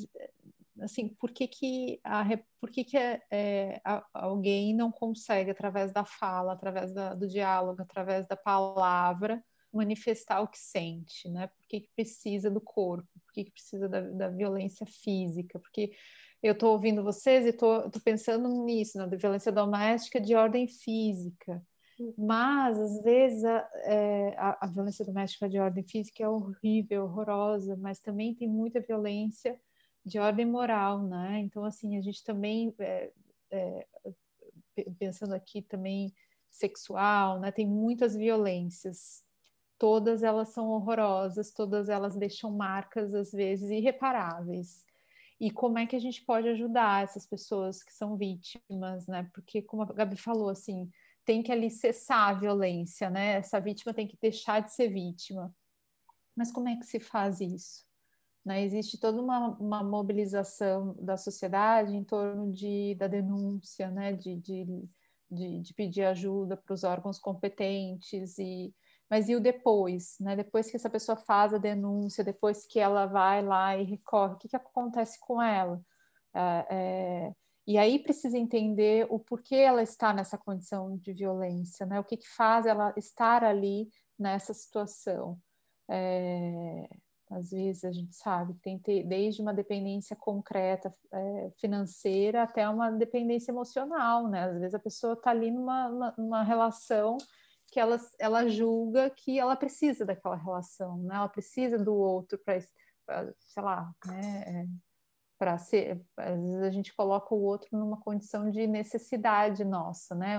assim, 0.80 1.08
por 1.20 1.30
que 1.30 1.46
que, 1.46 2.00
a, 2.02 2.24
por 2.58 2.70
que, 2.70 2.84
que 2.84 2.96
é, 2.96 3.20
é, 3.30 3.82
alguém 4.14 4.74
não 4.74 4.90
consegue, 4.90 5.50
através 5.50 5.92
da 5.92 6.06
fala, 6.06 6.54
através 6.54 6.94
da, 6.94 7.12
do 7.12 7.28
diálogo, 7.28 7.82
através 7.82 8.26
da 8.26 8.36
palavra, 8.36 9.44
manifestar 9.78 10.40
o 10.40 10.48
que 10.48 10.58
sente, 10.58 11.28
né? 11.28 11.46
Por 11.46 11.66
que, 11.66 11.80
que 11.80 11.90
precisa 11.94 12.50
do 12.50 12.60
corpo? 12.60 13.08
Por 13.24 13.32
que, 13.32 13.44
que 13.44 13.52
precisa 13.52 13.88
da, 13.88 14.00
da 14.00 14.28
violência 14.28 14.84
física? 14.86 15.58
Porque 15.58 15.92
eu 16.42 16.52
estou 16.52 16.72
ouvindo 16.72 17.02
vocês 17.02 17.46
e 17.46 17.50
estou 17.50 17.90
pensando 18.04 18.48
nisso, 18.64 18.98
na 18.98 19.06
violência 19.06 19.50
doméstica 19.50 20.20
de 20.20 20.34
ordem 20.34 20.68
física. 20.68 21.62
Mas, 22.16 22.78
às 22.78 23.02
vezes, 23.02 23.44
a, 23.44 23.68
é, 23.84 24.34
a, 24.36 24.66
a, 24.66 24.66
violência 24.68 25.04
doméstica 25.04 25.48
de 25.48 25.58
ordem 25.58 25.82
física 25.82 26.22
é 26.22 26.28
horrível, 26.28 27.04
horrorosa, 27.04 27.76
mas 27.76 27.98
também 27.98 28.34
tem 28.34 28.48
muita 28.48 28.80
violência 28.80 29.58
de 30.04 30.18
ordem 30.18 30.46
moral, 30.46 31.02
né? 31.02 31.40
Então, 31.40 31.64
assim, 31.64 31.98
a 31.98 32.00
gente 32.00 32.22
também, 32.22 32.72
é, 32.78 33.10
é, 33.50 33.86
pensando 34.96 35.34
aqui 35.34 35.60
também 35.62 36.14
sexual, 36.50 37.40
né? 37.40 37.50
Tem 37.50 37.66
muitas 37.66 38.14
violências 38.14 39.24
todas 39.78 40.22
elas 40.22 40.48
são 40.50 40.68
horrorosas, 40.68 41.52
todas 41.52 41.88
elas 41.88 42.16
deixam 42.16 42.50
marcas, 42.50 43.14
às 43.14 43.30
vezes, 43.32 43.70
irreparáveis. 43.70 44.84
E 45.40 45.50
como 45.50 45.78
é 45.78 45.86
que 45.86 45.94
a 45.94 46.00
gente 46.00 46.24
pode 46.24 46.48
ajudar 46.48 47.04
essas 47.04 47.24
pessoas 47.24 47.82
que 47.82 47.92
são 47.92 48.16
vítimas, 48.16 49.06
né? 49.06 49.30
Porque, 49.32 49.62
como 49.62 49.82
a 49.82 49.86
Gabi 49.86 50.16
falou, 50.16 50.48
assim, 50.48 50.90
tem 51.24 51.42
que 51.42 51.52
ali 51.52 51.70
cessar 51.70 52.30
a 52.30 52.34
violência, 52.34 53.08
né? 53.08 53.34
Essa 53.34 53.60
vítima 53.60 53.94
tem 53.94 54.08
que 54.08 54.18
deixar 54.20 54.60
de 54.60 54.72
ser 54.72 54.88
vítima. 54.88 55.54
Mas 56.34 56.50
como 56.50 56.68
é 56.68 56.76
que 56.76 56.86
se 56.86 56.98
faz 56.98 57.40
isso? 57.40 57.86
Né? 58.44 58.64
Existe 58.64 58.98
toda 58.98 59.20
uma, 59.20 59.48
uma 59.58 59.82
mobilização 59.82 60.94
da 61.00 61.16
sociedade 61.16 61.94
em 61.94 62.02
torno 62.02 62.50
de, 62.50 62.94
da 62.94 63.06
denúncia, 63.06 63.90
né? 63.90 64.12
de, 64.12 64.36
de, 64.36 64.88
de, 65.30 65.60
de 65.60 65.74
pedir 65.74 66.04
ajuda 66.04 66.56
para 66.56 66.72
os 66.72 66.82
órgãos 66.82 67.18
competentes 67.18 68.38
e 68.38 68.74
mas 69.10 69.28
e 69.28 69.34
o 69.34 69.40
depois, 69.40 70.16
né? 70.20 70.36
Depois 70.36 70.70
que 70.70 70.76
essa 70.76 70.90
pessoa 70.90 71.16
faz 71.16 71.54
a 71.54 71.58
denúncia, 71.58 72.22
depois 72.22 72.66
que 72.66 72.78
ela 72.78 73.06
vai 73.06 73.42
lá 73.42 73.76
e 73.76 73.84
recorre, 73.84 74.34
o 74.34 74.36
que, 74.36 74.48
que 74.48 74.56
acontece 74.56 75.18
com 75.20 75.40
ela? 75.40 75.80
É, 76.34 76.66
é, 76.70 77.32
e 77.66 77.78
aí 77.78 77.98
precisa 77.98 78.38
entender 78.38 79.06
o 79.10 79.18
porquê 79.18 79.56
ela 79.56 79.82
está 79.82 80.12
nessa 80.12 80.38
condição 80.38 80.96
de 80.98 81.12
violência, 81.12 81.86
né? 81.86 81.98
O 82.00 82.04
que, 82.04 82.16
que 82.16 82.28
faz 82.28 82.66
ela 82.66 82.92
estar 82.96 83.44
ali 83.44 83.88
nessa 84.18 84.52
situação? 84.52 85.38
É, 85.88 86.88
às 87.30 87.50
vezes 87.50 87.84
a 87.84 87.92
gente 87.92 88.14
sabe 88.14 88.54
que 88.54 88.60
tem 88.60 88.78
ter, 88.78 89.04
desde 89.04 89.42
uma 89.42 89.52
dependência 89.52 90.16
concreta 90.16 90.92
é, 91.12 91.50
financeira 91.58 92.42
até 92.42 92.68
uma 92.68 92.90
dependência 92.90 93.52
emocional, 93.52 94.28
né? 94.28 94.44
Às 94.44 94.58
vezes 94.58 94.74
a 94.74 94.78
pessoa 94.78 95.14
está 95.14 95.30
ali 95.30 95.50
numa, 95.50 96.14
numa 96.16 96.42
relação 96.42 97.18
que 97.70 97.78
ela, 97.78 97.98
ela 98.18 98.48
julga 98.48 99.10
que 99.10 99.38
ela 99.38 99.56
precisa 99.56 100.04
daquela 100.04 100.36
relação, 100.36 100.98
né? 100.98 101.14
Ela 101.14 101.28
precisa 101.28 101.78
do 101.78 101.94
outro 101.94 102.38
para, 102.38 102.60
sei 103.38 103.62
lá, 103.62 103.92
né? 104.06 104.44
É, 104.46 104.88
para 105.38 105.56
ser, 105.56 106.02
às 106.16 106.40
vezes 106.40 106.62
a 106.62 106.70
gente 106.70 106.92
coloca 106.96 107.32
o 107.32 107.40
outro 107.40 107.68
numa 107.70 108.00
condição 108.00 108.50
de 108.50 108.66
necessidade 108.66 109.64
nossa, 109.64 110.12
né? 110.14 110.36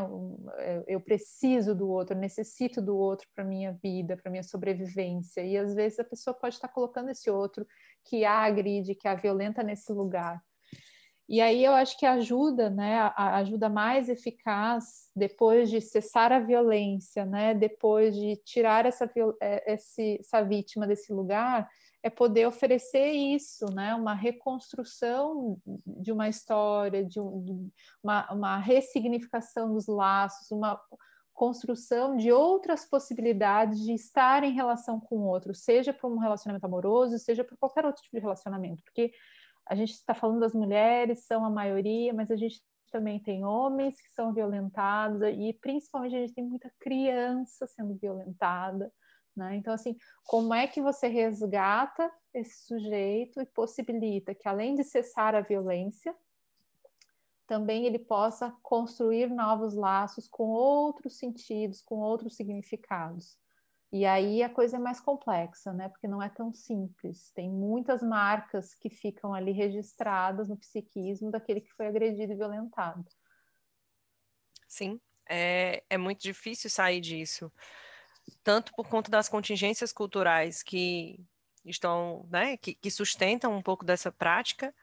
Eu 0.86 1.00
preciso 1.00 1.74
do 1.74 1.90
outro, 1.90 2.16
eu 2.16 2.20
necessito 2.20 2.82
do 2.82 2.98
outro 2.98 3.26
para 3.34 3.46
minha 3.46 3.72
vida, 3.82 4.18
para 4.18 4.30
minha 4.30 4.44
sobrevivência. 4.44 5.42
E 5.42 5.58
às 5.58 5.74
vezes 5.74 6.00
a 6.00 6.04
pessoa 6.04 6.34
pode 6.34 6.56
estar 6.56 6.68
colocando 6.68 7.10
esse 7.10 7.30
outro 7.32 7.66
que 8.04 8.26
a 8.26 8.40
agride, 8.40 8.94
que 8.94 9.08
a 9.08 9.16
violenta 9.16 9.64
nesse 9.64 9.94
lugar. 9.94 10.44
E 11.30 11.42
aí 11.42 11.64
eu 11.64 11.74
acho 11.74 11.96
que 11.96 12.08
ajuda, 12.08 12.72
né, 12.72 12.98
a 13.16 13.36
ajuda 13.36 13.70
mais 13.70 14.10
eficaz 14.10 15.12
depois 15.16 15.70
de 15.70 15.80
cessar 15.80 16.32
a 16.32 16.40
violência, 16.40 17.24
né, 17.24 17.54
depois 17.54 18.16
de 18.16 18.36
tirar 18.38 18.88
essa, 18.88 19.08
é, 19.40 19.74
essa 19.74 20.42
vítima 20.42 20.88
desse 20.88 21.14
lugar, 21.14 21.70
é 22.02 22.10
poder 22.10 22.48
oferecer 22.48 23.12
isso, 23.12 23.68
né, 23.72 23.94
uma 23.94 24.16
reconstrução 24.16 25.62
de 25.86 26.12
uma 26.12 26.28
história, 26.28 27.06
de, 27.06 27.20
um, 27.20 27.70
uma, 28.02 28.34
uma 28.34 28.58
ressignificação 28.58 29.72
dos 29.72 29.86
laços, 29.86 30.50
uma 30.50 30.82
construção 31.32 32.18
de 32.18 32.32
outras 32.32 32.86
possibilidades 32.86 33.80
de 33.82 33.94
estar 33.94 34.44
em 34.44 34.52
relação 34.52 35.00
com 35.00 35.18
o 35.18 35.28
outro, 35.28 35.54
seja 35.54 35.94
para 35.94 36.10
um 36.10 36.18
relacionamento 36.18 36.66
amoroso, 36.66 37.20
seja 37.20 37.44
para 37.44 37.56
qualquer 37.56 37.86
outro 37.86 38.02
tipo 38.02 38.18
de 38.18 38.22
relacionamento, 38.22 38.84
porque 38.84 39.14
a 39.70 39.76
gente 39.76 39.92
está 39.92 40.16
falando 40.16 40.40
das 40.40 40.54
mulheres, 40.54 41.26
são 41.26 41.46
a 41.46 41.50
maioria, 41.50 42.14
mas 42.14 42.32
a 42.32 42.36
gente 42.36 42.62
também 42.92 43.20
tem 43.20 43.46
homens 43.46 44.02
que 44.02 44.10
são 44.10 44.34
violentados 44.34 45.22
e 45.22 45.54
principalmente 45.62 46.16
a 46.16 46.20
gente 46.20 46.34
tem 46.34 46.44
muita 46.44 46.72
criança 46.80 47.68
sendo 47.68 47.94
violentada, 47.96 48.92
né? 49.36 49.56
Então 49.56 49.72
assim, 49.72 49.96
como 50.26 50.56
é 50.56 50.66
que 50.66 50.82
você 50.82 51.08
resgata 51.08 52.12
esse 52.34 52.66
sujeito 52.66 53.40
e 53.40 53.46
possibilita 53.46 54.34
que 54.34 54.48
além 54.48 54.74
de 54.74 54.84
cessar 54.84 55.36
a 55.36 55.42
violência, 55.42 56.16
também 57.46 57.86
ele 57.86 58.00
possa 58.00 58.52
construir 58.62 59.28
novos 59.30 59.76
laços 59.76 60.28
com 60.28 60.50
outros 60.50 61.18
sentidos, 61.18 61.82
com 61.82 61.96
outros 61.96 62.36
significados. 62.36 63.38
E 63.92 64.06
aí 64.06 64.44
a 64.44 64.50
coisa 64.50 64.78
é 64.78 64.80
mais 64.80 65.00
complexa, 65.00 65.74
né? 65.74 65.90
Porque 65.90 66.08
não 66.08 66.22
é 66.22 66.30
tão 66.30 66.54
simples. 66.54 67.32
Tem 67.32 67.50
muitas 67.50 68.04
marcas 68.04 68.76
que 68.76 68.90
ficam 68.90 69.34
ali 69.34 69.52
registradas 69.52 70.48
no 70.48 70.58
psiquismo 70.58 71.32
daquele 71.32 71.62
que 71.62 71.74
foi 71.74 71.88
agredido 71.88 72.34
e 72.34 72.36
violentado. 72.36 73.04
Sim, 74.68 75.02
é, 75.28 75.84
é 75.90 75.98
muito 75.98 76.22
difícil 76.22 76.70
sair 76.70 77.02
disso. 77.02 77.52
Tanto 78.44 78.72
por 78.76 78.88
conta 78.88 79.10
das 79.10 79.28
contingências 79.28 79.92
culturais 79.92 80.62
que 80.62 81.20
estão, 81.66 82.28
né, 82.30 82.58
que, 82.58 82.76
que 82.76 82.92
sustentam 82.92 83.56
um 83.56 83.62
pouco 83.62 83.84
dessa 83.84 84.12
prática, 84.12 84.74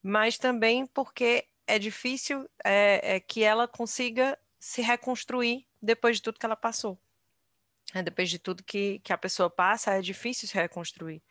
mas 0.00 0.38
também 0.38 0.86
porque 0.86 1.48
é 1.66 1.80
difícil 1.80 2.48
é, 2.64 3.16
é 3.16 3.20
que 3.20 3.42
ela 3.42 3.66
consiga 3.66 4.38
se 4.60 4.80
reconstruir 4.82 5.66
depois 5.80 6.16
de 6.18 6.22
tudo 6.22 6.38
que 6.38 6.46
ela 6.46 6.54
passou. 6.54 6.96
É, 7.94 8.02
depois 8.02 8.30
de 8.30 8.38
tudo 8.38 8.64
que, 8.64 9.00
que 9.00 9.12
a 9.12 9.18
pessoa 9.18 9.50
passa, 9.50 9.92
é 9.92 10.00
difícil 10.00 10.48
se 10.48 10.54
reconstruir. 10.54 11.22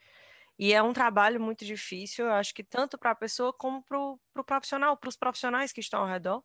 E 0.59 0.73
é 0.73 0.83
um 0.83 0.93
trabalho 0.93 1.41
muito 1.41 1.65
difícil, 1.65 2.25
eu 2.25 2.33
acho 2.33 2.53
que 2.53 2.63
tanto 2.63 2.97
para 2.97 3.11
a 3.11 3.15
pessoa 3.15 3.51
como 3.51 3.81
para 3.81 3.99
o 3.99 4.19
pro 4.31 4.43
profissional, 4.43 4.95
para 4.95 5.09
os 5.09 5.15
profissionais 5.15 5.71
que 5.71 5.79
estão 5.79 6.01
ao 6.01 6.07
redor, 6.07 6.43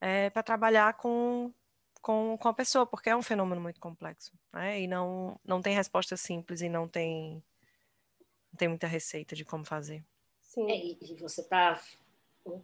é, 0.00 0.28
para 0.28 0.42
trabalhar 0.42 0.94
com, 0.94 1.52
com, 2.02 2.36
com 2.38 2.48
a 2.48 2.54
pessoa, 2.54 2.86
porque 2.86 3.08
é 3.08 3.16
um 3.16 3.22
fenômeno 3.22 3.60
muito 3.60 3.80
complexo. 3.80 4.32
Né? 4.52 4.82
E 4.82 4.86
não, 4.86 5.40
não 5.42 5.62
tem 5.62 5.74
resposta 5.74 6.16
simples 6.18 6.60
e 6.60 6.68
não 6.68 6.86
tem, 6.86 7.42
não 8.52 8.58
tem 8.58 8.68
muita 8.68 8.86
receita 8.86 9.34
de 9.34 9.44
como 9.44 9.64
fazer. 9.64 10.04
Sim. 10.42 10.70
É, 10.70 10.76
e 10.76 11.16
você 11.18 11.40
está 11.40 11.80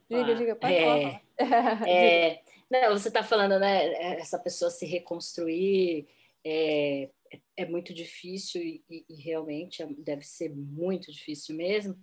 Diga, 0.08 0.34
diga, 0.34 0.56
pode 0.56 0.74
é, 0.74 1.20
falar. 1.38 1.88
É, 1.88 2.42
não, 2.70 2.90
você 2.98 3.08
está 3.08 3.22
falando, 3.22 3.58
né? 3.58 3.92
Essa 4.14 4.38
pessoa 4.38 4.70
se 4.70 4.86
reconstruir 4.86 6.06
é, 6.44 7.10
é 7.56 7.66
muito 7.66 7.94
difícil 7.94 8.62
e, 8.62 8.84
e, 8.88 9.22
realmente 9.22 9.82
é, 9.82 9.86
deve 9.98 10.22
ser 10.22 10.54
muito 10.54 11.10
difícil 11.10 11.54
mesmo, 11.54 11.96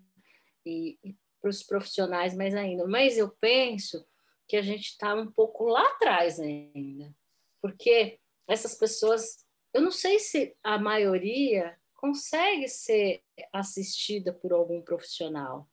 e, 0.66 0.98
e 1.04 1.16
para 1.42 1.50
os 1.50 1.64
profissionais 1.64 2.36
mais 2.36 2.54
ainda. 2.54 2.86
Mas 2.88 3.18
eu 3.18 3.30
penso 3.40 4.06
que 4.48 4.58
a 4.58 4.62
gente 4.62 4.90
está 4.90 5.14
um 5.16 5.32
pouco 5.32 5.66
lá 5.66 5.86
atrás 5.94 6.40
ainda, 6.40 7.14
porque 7.62 8.20
essas 8.48 8.76
pessoas, 8.76 9.46
eu 9.74 9.82
não 9.82 9.92
sei 9.92 10.20
se 10.20 10.56
a 10.64 10.78
maioria 10.78 11.78
consegue 11.96 12.68
ser 12.68 13.22
assistida 13.54 14.34
por 14.34 14.52
algum 14.54 14.82
profissional, 14.82 15.70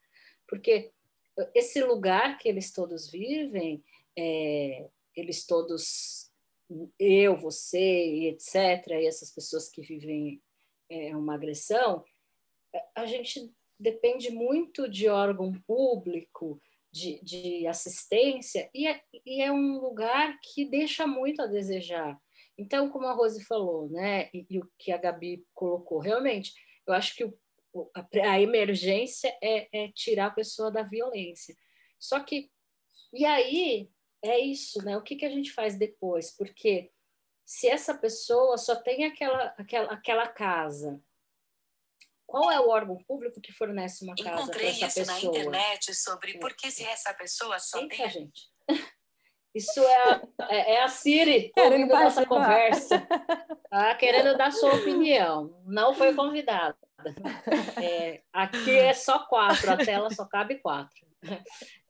porque 0.49 0.93
esse 1.55 1.83
lugar 1.83 2.39
que 2.39 2.49
eles 2.49 2.73
todos 2.73 3.11
vivem, 3.11 3.83
é, 4.19 4.89
eles 5.15 5.47
todos 5.47 6.26
eu, 6.99 7.37
você, 7.37 8.29
etc., 8.29 8.89
e 8.91 9.07
essas 9.07 9.33
pessoas 9.33 9.69
que 9.69 9.83
vivem 9.83 10.43
é, 10.91 11.17
uma 11.17 11.35
agressão, 11.35 12.05
a 12.95 13.07
gente 13.07 13.53
depende 13.79 14.31
muito 14.31 14.89
de 14.89 15.09
órgão 15.09 15.53
público, 15.67 16.61
de, 16.91 17.21
de 17.23 17.67
assistência, 17.67 18.71
e 18.75 18.87
é, 18.87 19.03
e 19.25 19.43
é, 19.43 19.53
um 19.53 19.79
lugar 19.79 20.39
que 20.43 20.65
deixa 20.65 21.07
muito 21.07 21.43
a 21.43 21.47
desejar. 21.47 22.19
Então, 22.59 22.89
como 22.89 23.07
a 23.07 23.13
Rose 23.13 23.45
falou, 23.45 23.89
né, 23.91 24.31
e, 24.33 24.47
e 24.49 24.59
o 24.59 24.71
que 24.79 24.91
a 24.91 24.97
Gabi 24.97 25.45
colocou, 25.53 25.99
realmente, 25.99 26.55
eu 26.87 26.95
acho 26.95 27.15
que 27.15 27.25
o, 27.25 27.91
a, 27.95 28.07
a, 28.31 28.41
emergência 28.41 29.37
é, 29.43 29.69
é 29.73 29.93
tirar 29.93 30.27
a 30.27 30.35
pessoa 30.35 30.71
da 30.71 30.83
violência. 30.83 31.55
Só 31.99 32.21
que, 32.21 32.51
e 33.13 33.27
aí, 33.27 33.91
é 34.27 34.39
isso, 34.39 34.85
né? 34.85 34.97
O 34.97 35.03
que, 35.03 35.17
que 35.17 35.25
a 35.25 35.31
gente 35.31 35.53
faz 35.53 35.79
depois? 35.79 36.35
Porque 36.37 36.91
se 37.45 37.69
essa 37.69 37.95
pessoa 37.95 38.59
só 38.59 38.75
tem 38.77 39.05
aquela, 39.05 39.55
aquela, 39.57 39.93
aquela 39.93 40.27
casa, 40.27 41.01
qual 42.27 42.51
é 42.51 42.61
o 42.61 42.69
órgão 42.69 42.99
público 43.07 43.41
que 43.41 43.53
fornece 43.53 44.05
uma 44.05 44.17
casa 44.17 44.51
para 44.51 44.63
essa 44.63 44.87
pessoa? 44.87 45.03
Encontrei 45.03 45.03
isso 45.03 45.07
na 45.07 45.21
internet 45.21 45.95
sobre 45.95 46.39
por 46.39 46.55
que 46.55 46.71
se 46.71 46.85
essa 46.85 47.15
pessoa 47.15 47.59
só 47.59 47.81
Eita, 47.81 47.97
tem... 47.97 48.11
gente. 48.11 48.51
Isso 49.57 49.81
é 49.81 49.97
a, 49.97 50.23
é, 50.51 50.75
é 50.75 50.83
a 50.83 50.89
Siri 50.89 51.51
ouvindo 51.57 51.87
nossa 51.87 52.27
conversa, 52.27 53.01
tá? 53.71 53.95
querendo 53.95 54.37
dar 54.37 54.53
sua 54.53 54.75
opinião. 54.75 55.59
Não 55.65 55.95
foi 55.95 56.13
convidada. 56.15 56.77
É, 57.83 58.21
aqui 58.35 58.79
é 58.79 58.93
só 58.93 59.21
quatro, 59.21 59.71
a 59.71 59.79
tela 59.79 60.11
só 60.11 60.27
cabe 60.27 60.57
quatro. 60.57 61.07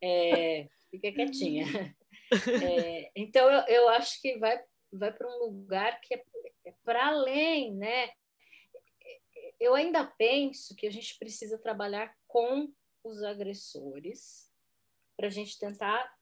É, 0.01 0.69
fica 0.93 1.11
quietinha. 1.11 1.67
É, 2.63 3.11
então, 3.15 3.51
eu, 3.51 3.67
eu 3.67 3.89
acho 3.91 4.21
que 4.21 4.39
vai, 4.39 4.63
vai 4.93 5.13
para 5.13 5.29
um 5.29 5.39
lugar 5.45 6.01
que 6.01 6.15
é, 6.15 6.23
é 6.65 6.75
para 6.85 7.07
além, 7.09 7.75
né? 7.75 8.11
Eu 9.59 9.75
ainda 9.75 10.05
penso 10.05 10.75
que 10.75 10.87
a 10.87 10.91
gente 10.91 11.19
precisa 11.19 11.59
trabalhar 11.59 12.15
com 12.27 12.73
os 13.03 13.23
agressores 13.23 14.51
para 15.17 15.29
a 15.29 15.31
gente 15.31 15.59
tentar 15.59 16.15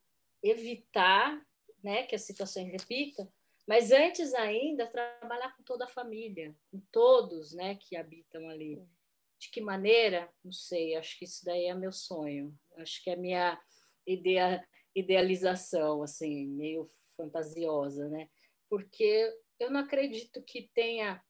evitar 0.43 1.45
né, 1.83 2.05
que 2.05 2.15
a 2.15 2.19
situação 2.19 2.65
repita, 2.65 3.29
mas 3.67 3.91
antes 3.91 4.35
ainda 4.35 4.87
trabalhar 4.87 5.55
com 5.57 5.63
toda 5.63 5.85
a 5.85 5.89
família, 5.89 6.55
com 6.71 6.81
todos 6.93 7.53
né, 7.55 7.77
que 7.77 7.97
habitam 7.97 8.49
ali. 8.49 8.83
De 9.39 9.51
que 9.51 9.61
maneira? 9.61 10.31
Não 10.45 10.53
sei, 10.53 10.95
acho 10.95 11.19
que 11.19 11.25
isso 11.25 11.45
daí 11.45 11.67
é 11.67 11.75
meu 11.75 11.93
sonho, 11.93 12.57
acho 12.77 13.03
que 13.03 13.11
é 13.11 13.15
a 13.15 13.19
minha 13.19 13.61
ideia 14.07 14.67
idealização, 14.95 16.03
assim, 16.03 16.47
meio 16.47 16.89
fantasiosa, 17.17 18.09
né? 18.09 18.29
porque 18.75 19.33
eu 19.61 19.71
não 19.71 19.81
acredito 19.81 20.43
que 20.43 20.69
tenha 20.75 21.23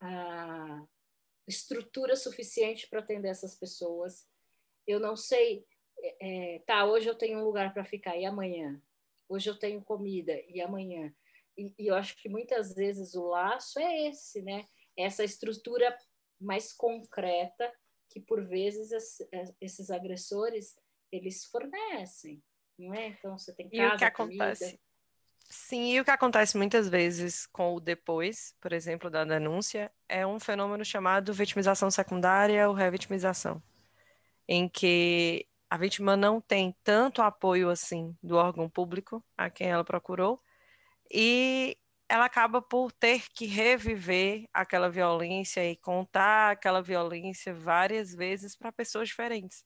a 0.00 0.86
estrutura 1.46 2.14
suficiente 2.14 2.88
para 2.88 3.00
atender 3.00 3.28
essas 3.28 3.56
pessoas. 3.56 4.24
Eu 4.86 5.00
não 5.00 5.16
sei, 5.16 5.66
é, 6.20 6.62
tá, 6.64 6.84
hoje 6.86 7.08
eu 7.08 7.16
tenho 7.16 7.40
um 7.40 7.44
lugar 7.44 7.74
para 7.74 7.84
ficar, 7.84 8.16
e 8.16 8.24
amanhã? 8.24 8.80
Hoje 9.28 9.50
eu 9.50 9.58
tenho 9.58 9.82
comida, 9.82 10.32
e 10.48 10.60
amanhã? 10.60 11.12
E, 11.56 11.74
e, 11.76 11.88
eu 11.88 11.96
acho 11.96 12.16
que 12.18 12.28
muitas 12.28 12.72
vezes 12.72 13.14
o 13.14 13.26
laço 13.26 13.80
é 13.80 14.08
esse, 14.08 14.40
né? 14.42 14.64
Essa 14.96 15.24
estrutura 15.24 15.96
mais 16.40 16.72
concreta 16.72 17.72
que, 18.08 18.20
por 18.20 18.46
vezes, 18.46 18.90
esses 19.60 19.90
agressores, 19.90 20.76
eles 21.10 21.44
fornecem, 21.46 22.40
não 22.78 22.94
é? 22.94 23.08
Então, 23.08 23.36
você 23.38 23.54
tem 23.54 23.68
casa, 23.68 23.92
E 23.92 23.94
o 23.94 23.98
que 23.98 24.04
acontece? 24.04 24.64
Comida. 24.64 24.86
Sim, 25.48 25.92
e 25.92 26.00
o 26.00 26.04
que 26.04 26.10
acontece 26.10 26.56
muitas 26.56 26.88
vezes 26.88 27.46
com 27.46 27.74
o 27.74 27.80
depois, 27.80 28.54
por 28.60 28.72
exemplo, 28.72 29.08
da 29.08 29.24
denúncia, 29.24 29.92
é 30.08 30.26
um 30.26 30.40
fenômeno 30.40 30.84
chamado 30.84 31.32
vitimização 31.32 31.90
secundária 31.90 32.68
ou 32.68 32.74
revitimização, 32.74 33.62
em 34.48 34.68
que 34.68 35.46
a 35.70 35.76
vítima 35.76 36.16
não 36.16 36.40
tem 36.40 36.74
tanto 36.82 37.22
apoio 37.22 37.70
assim 37.70 38.16
do 38.22 38.36
órgão 38.36 38.68
público 38.68 39.24
a 39.36 39.48
quem 39.48 39.68
ela 39.68 39.84
procurou 39.84 40.40
e 41.12 41.76
ela 42.08 42.24
acaba 42.24 42.62
por 42.62 42.92
ter 42.92 43.24
que 43.30 43.46
reviver 43.46 44.48
aquela 44.52 44.88
violência 44.88 45.68
e 45.68 45.76
contar 45.76 46.52
aquela 46.52 46.82
violência 46.82 47.52
várias 47.54 48.14
vezes 48.14 48.56
para 48.56 48.72
pessoas 48.72 49.08
diferentes? 49.08 49.64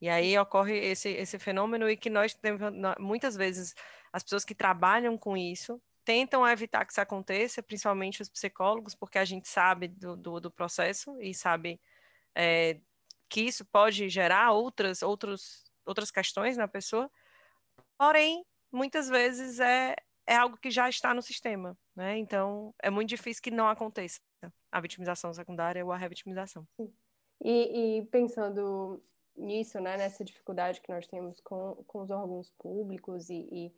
E 0.00 0.08
aí 0.08 0.38
ocorre 0.38 0.78
esse, 0.78 1.08
esse 1.08 1.38
fenômeno 1.38 1.88
e 1.88 1.96
que 1.96 2.10
nós 2.10 2.34
temos, 2.34 2.60
muitas 2.98 3.36
vezes, 3.36 3.74
as 4.12 4.22
pessoas 4.22 4.44
que 4.44 4.54
trabalham 4.54 5.16
com 5.16 5.36
isso 5.36 5.80
tentam 6.04 6.46
evitar 6.46 6.84
que 6.84 6.92
isso 6.92 7.00
aconteça, 7.00 7.62
principalmente 7.62 8.22
os 8.22 8.28
psicólogos, 8.28 8.94
porque 8.94 9.18
a 9.18 9.24
gente 9.24 9.48
sabe 9.48 9.88
do, 9.88 10.16
do, 10.16 10.40
do 10.40 10.50
processo 10.50 11.20
e 11.20 11.34
sabe 11.34 11.80
é, 12.34 12.78
que 13.28 13.40
isso 13.40 13.64
pode 13.64 14.08
gerar 14.08 14.52
outras, 14.52 15.02
outros, 15.02 15.64
outras 15.84 16.10
questões 16.12 16.56
na 16.56 16.68
pessoa, 16.68 17.10
porém, 17.98 18.44
muitas 18.70 19.08
vezes 19.08 19.58
é, 19.58 19.96
é 20.26 20.36
algo 20.36 20.56
que 20.56 20.70
já 20.70 20.88
está 20.88 21.12
no 21.12 21.22
sistema, 21.22 21.76
né? 21.94 22.16
Então, 22.18 22.72
é 22.80 22.90
muito 22.90 23.08
difícil 23.08 23.42
que 23.42 23.50
não 23.50 23.68
aconteça 23.68 24.20
a 24.70 24.80
vitimização 24.80 25.32
secundária 25.34 25.84
ou 25.84 25.90
a 25.90 25.96
revitimização. 25.96 26.66
E, 27.42 27.98
e 27.98 28.06
pensando 28.06 29.02
nisso, 29.36 29.80
né, 29.80 29.96
nessa 29.96 30.24
dificuldade 30.24 30.80
que 30.80 30.92
nós 30.92 31.06
temos 31.06 31.40
com, 31.40 31.82
com 31.86 32.02
os 32.02 32.10
órgãos 32.10 32.52
públicos 32.58 33.28
e, 33.30 33.48
e, 33.50 33.72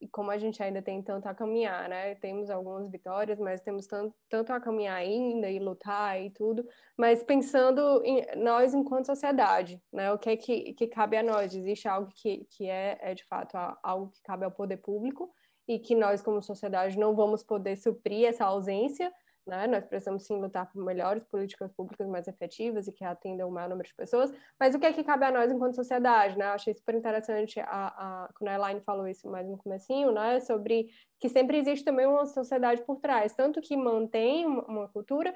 e, 0.00 0.08
como 0.08 0.30
a 0.30 0.38
gente 0.38 0.62
ainda 0.62 0.82
tem 0.82 1.02
tanto 1.02 1.28
a 1.28 1.34
caminhar, 1.34 1.88
né, 1.88 2.14
temos 2.16 2.50
algumas 2.50 2.90
vitórias, 2.90 3.38
mas 3.38 3.60
temos 3.60 3.86
tanto, 3.86 4.14
tanto 4.28 4.52
a 4.52 4.60
caminhar 4.60 4.96
ainda 4.96 5.50
e 5.50 5.58
lutar 5.58 6.20
e 6.20 6.30
tudo, 6.30 6.66
mas 6.96 7.22
pensando 7.22 8.02
em 8.04 8.24
nós 8.36 8.74
enquanto 8.74 9.06
sociedade, 9.06 9.80
né, 9.92 10.12
o 10.12 10.18
que 10.18 10.30
é 10.30 10.36
que, 10.36 10.74
que 10.74 10.86
cabe 10.86 11.16
a 11.16 11.22
nós? 11.22 11.54
Existe 11.54 11.88
algo 11.88 12.10
que, 12.14 12.44
que 12.50 12.68
é, 12.68 12.98
é, 13.00 13.14
de 13.14 13.24
fato, 13.24 13.56
algo 13.82 14.10
que 14.10 14.22
cabe 14.22 14.44
ao 14.44 14.50
poder 14.50 14.78
público 14.78 15.32
e 15.66 15.78
que 15.78 15.94
nós, 15.94 16.22
como 16.22 16.42
sociedade, 16.42 16.98
não 16.98 17.14
vamos 17.14 17.42
poder 17.42 17.76
suprir 17.76 18.26
essa 18.26 18.44
ausência, 18.44 19.12
né? 19.46 19.66
Nós 19.66 19.84
precisamos 19.84 20.24
sim 20.24 20.40
lutar 20.40 20.70
por 20.70 20.82
melhores 20.84 21.24
políticas 21.24 21.72
públicas 21.72 22.06
mais 22.08 22.28
efetivas 22.28 22.86
e 22.86 22.92
que 22.92 23.04
atendam 23.04 23.48
o 23.48 23.52
maior 23.52 23.68
número 23.68 23.88
de 23.88 23.94
pessoas, 23.94 24.32
mas 24.58 24.74
o 24.74 24.78
que 24.78 24.86
é 24.86 24.92
que 24.92 25.04
cabe 25.04 25.24
a 25.24 25.32
nós 25.32 25.50
enquanto 25.50 25.74
sociedade, 25.74 26.36
né? 26.38 26.46
Eu 26.46 26.52
achei 26.52 26.74
super 26.74 26.94
interessante 26.94 27.60
a, 27.60 27.64
a, 27.66 28.28
quando 28.34 28.48
a 28.48 28.54
Elaine 28.54 28.80
falou 28.80 29.08
isso 29.08 29.28
mais 29.28 29.48
no 29.48 29.58
comecinho, 29.58 30.12
né? 30.12 30.40
Sobre 30.40 30.88
que 31.18 31.28
sempre 31.28 31.58
existe 31.58 31.84
também 31.84 32.06
uma 32.06 32.26
sociedade 32.26 32.82
por 32.82 33.00
trás, 33.00 33.34
tanto 33.34 33.60
que 33.60 33.76
mantém 33.76 34.46
uma 34.46 34.88
cultura, 34.88 35.34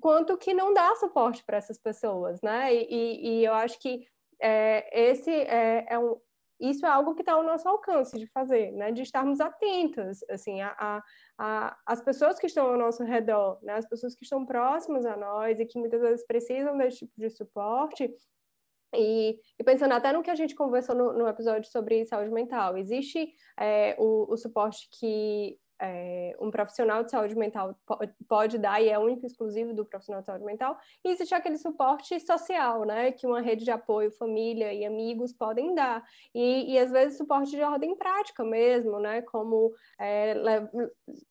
quanto 0.00 0.36
que 0.36 0.54
não 0.54 0.72
dá 0.72 0.94
suporte 0.96 1.44
para 1.44 1.56
essas 1.56 1.78
pessoas, 1.78 2.40
né? 2.42 2.74
E, 2.74 3.40
e, 3.40 3.44
eu 3.44 3.52
acho 3.54 3.78
que 3.80 4.06
é, 4.40 5.10
esse 5.10 5.30
é, 5.30 5.86
é 5.88 5.98
um, 5.98 6.16
isso 6.70 6.86
é 6.86 6.88
algo 6.88 7.14
que 7.14 7.22
está 7.22 7.32
ao 7.32 7.42
nosso 7.42 7.68
alcance 7.68 8.18
de 8.18 8.26
fazer, 8.26 8.72
né? 8.72 8.92
De 8.92 9.02
estarmos 9.02 9.40
atentas, 9.40 10.20
assim, 10.30 10.60
a, 10.60 10.74
a, 10.78 11.02
a, 11.38 11.76
as 11.86 12.00
pessoas 12.00 12.38
que 12.38 12.46
estão 12.46 12.66
ao 12.66 12.78
nosso 12.78 13.02
redor, 13.04 13.58
né? 13.62 13.74
As 13.74 13.88
pessoas 13.88 14.14
que 14.14 14.24
estão 14.24 14.44
próximas 14.46 15.04
a 15.06 15.16
nós 15.16 15.60
e 15.60 15.66
que 15.66 15.78
muitas 15.78 16.00
vezes 16.00 16.26
precisam 16.26 16.76
desse 16.76 16.98
tipo 16.98 17.12
de 17.16 17.30
suporte. 17.30 18.12
E, 18.96 19.40
e 19.58 19.64
pensando 19.64 19.92
até 19.92 20.12
no 20.12 20.22
que 20.22 20.30
a 20.30 20.34
gente 20.36 20.54
conversou 20.54 20.94
no, 20.94 21.12
no 21.12 21.28
episódio 21.28 21.68
sobre 21.70 22.06
saúde 22.06 22.30
mental, 22.30 22.76
existe 22.76 23.32
é, 23.58 23.96
o, 23.98 24.32
o 24.32 24.36
suporte 24.36 24.88
que 24.98 25.58
é, 25.84 26.34
um 26.40 26.50
profissional 26.50 27.04
de 27.04 27.10
saúde 27.10 27.36
mental 27.36 27.78
pode 28.26 28.56
dar 28.56 28.80
e 28.82 28.88
é 28.88 28.98
único 28.98 29.26
exclusivo 29.26 29.74
do 29.74 29.84
profissional 29.84 30.22
de 30.22 30.26
saúde 30.26 30.44
mental, 30.44 30.78
e 31.04 31.10
existe 31.10 31.34
aquele 31.34 31.58
suporte 31.58 32.18
social, 32.20 32.84
né, 32.84 33.12
que 33.12 33.26
uma 33.26 33.42
rede 33.42 33.64
de 33.64 33.70
apoio, 33.70 34.10
família 34.10 34.72
e 34.72 34.84
amigos 34.84 35.32
podem 35.32 35.74
dar, 35.74 36.02
e, 36.34 36.72
e 36.72 36.78
às 36.78 36.90
vezes 36.90 37.18
suporte 37.18 37.50
de 37.50 37.62
ordem 37.62 37.94
prática 37.94 38.42
mesmo, 38.42 38.98
né, 38.98 39.20
como, 39.22 39.74
é, 40.00 40.34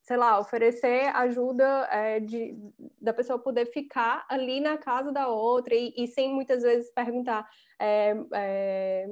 sei 0.02 0.16
lá, 0.16 0.38
oferecer 0.38 1.06
ajuda 1.16 1.88
é, 1.90 2.20
de, 2.20 2.56
da 3.00 3.12
pessoa 3.12 3.38
poder 3.38 3.66
ficar 3.66 4.24
ali 4.28 4.60
na 4.60 4.78
casa 4.78 5.10
da 5.10 5.28
outra 5.28 5.74
e, 5.74 5.92
e 5.96 6.06
sem 6.06 6.32
muitas 6.32 6.62
vezes 6.62 6.90
perguntar 6.92 7.48
é, 7.80 8.14
é 8.32 9.08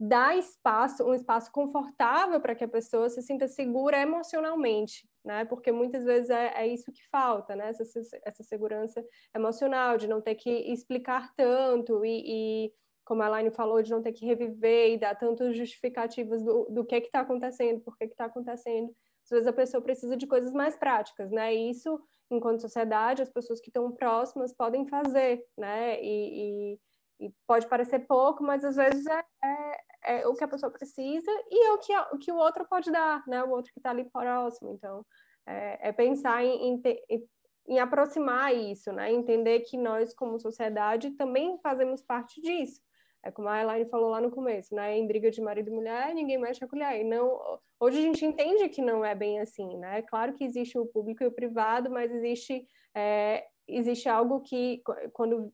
dar 0.00 0.34
espaço, 0.38 1.04
um 1.04 1.12
espaço 1.12 1.52
confortável 1.52 2.40
para 2.40 2.54
que 2.54 2.64
a 2.64 2.68
pessoa 2.68 3.10
se 3.10 3.20
sinta 3.20 3.46
segura 3.46 4.00
emocionalmente, 4.00 5.06
né? 5.22 5.44
Porque 5.44 5.70
muitas 5.70 6.04
vezes 6.04 6.30
é, 6.30 6.54
é 6.56 6.66
isso 6.66 6.90
que 6.90 7.06
falta, 7.10 7.54
né? 7.54 7.68
Essa, 7.68 7.84
essa, 8.24 8.42
segurança 8.42 9.04
emocional, 9.36 9.98
de 9.98 10.08
não 10.08 10.22
ter 10.22 10.36
que 10.36 10.50
explicar 10.72 11.30
tanto 11.36 12.02
e, 12.02 12.22
e, 12.66 12.72
como 13.04 13.22
a 13.22 13.26
Elaine 13.26 13.50
falou, 13.50 13.82
de 13.82 13.90
não 13.90 14.00
ter 14.00 14.12
que 14.12 14.24
reviver 14.24 14.94
e 14.94 14.98
dar 14.98 15.14
tantos 15.16 15.54
justificativos 15.54 16.42
do, 16.42 16.64
do 16.70 16.84
que 16.84 16.96
está 16.96 17.20
acontecendo, 17.20 17.82
por 17.82 17.98
que 17.98 18.04
está 18.04 18.24
acontecendo. 18.24 18.96
Às 19.24 19.30
vezes 19.30 19.46
a 19.46 19.52
pessoa 19.52 19.82
precisa 19.82 20.16
de 20.16 20.26
coisas 20.26 20.54
mais 20.54 20.76
práticas, 20.78 21.30
né? 21.30 21.52
Isso, 21.52 22.00
enquanto 22.30 22.62
sociedade, 22.62 23.20
as 23.20 23.30
pessoas 23.30 23.60
que 23.60 23.68
estão 23.68 23.92
próximas 23.92 24.54
podem 24.54 24.88
fazer, 24.88 25.44
né? 25.58 26.02
E, 26.02 26.72
e 26.72 26.80
e 27.20 27.30
pode 27.46 27.68
parecer 27.68 28.00
pouco, 28.00 28.42
mas 28.42 28.64
às 28.64 28.76
vezes 28.76 29.06
é, 29.06 29.24
é, 29.44 30.20
é 30.20 30.26
o 30.26 30.34
que 30.34 30.42
a 30.42 30.48
pessoa 30.48 30.72
precisa 30.72 31.30
e 31.50 31.66
é 31.66 31.72
o 31.72 31.78
que, 31.78 31.96
o 32.14 32.18
que 32.18 32.32
o 32.32 32.36
outro 32.36 32.66
pode 32.66 32.90
dar, 32.90 33.22
né? 33.26 33.44
O 33.44 33.50
outro 33.50 33.70
que 33.72 33.78
está 33.78 33.90
ali 33.90 34.04
próximo. 34.04 34.70
Então, 34.70 35.04
é, 35.46 35.88
é 35.88 35.92
pensar 35.92 36.42
em, 36.42 36.80
em, 36.80 37.28
em, 37.68 37.78
aproximar 37.78 38.54
isso, 38.54 38.90
né? 38.90 39.12
Entender 39.12 39.60
que 39.60 39.76
nós, 39.76 40.14
como 40.14 40.40
sociedade, 40.40 41.10
também 41.10 41.58
fazemos 41.62 42.02
parte 42.02 42.40
disso. 42.40 42.80
É 43.22 43.30
como 43.30 43.48
a 43.48 43.60
Elaine 43.60 43.90
falou 43.90 44.08
lá 44.08 44.18
no 44.18 44.30
começo, 44.30 44.74
né? 44.74 44.96
Em 44.96 45.06
briga 45.06 45.30
de 45.30 45.42
marido 45.42 45.68
e 45.68 45.74
mulher, 45.74 46.14
ninguém 46.14 46.38
mexe 46.38 46.64
a 46.64 46.68
colher. 46.68 47.02
E 47.02 47.04
não, 47.04 47.38
hoje 47.78 47.98
a 47.98 48.02
gente 48.02 48.24
entende 48.24 48.66
que 48.70 48.80
não 48.80 49.04
é 49.04 49.14
bem 49.14 49.40
assim, 49.40 49.76
né? 49.76 50.00
Claro 50.02 50.32
que 50.32 50.42
existe 50.42 50.78
o 50.78 50.86
público 50.86 51.22
e 51.22 51.26
o 51.26 51.32
privado, 51.32 51.90
mas 51.90 52.10
existe, 52.10 52.66
é, 52.94 53.44
existe 53.68 54.08
algo 54.08 54.40
que, 54.40 54.82
quando 55.12 55.50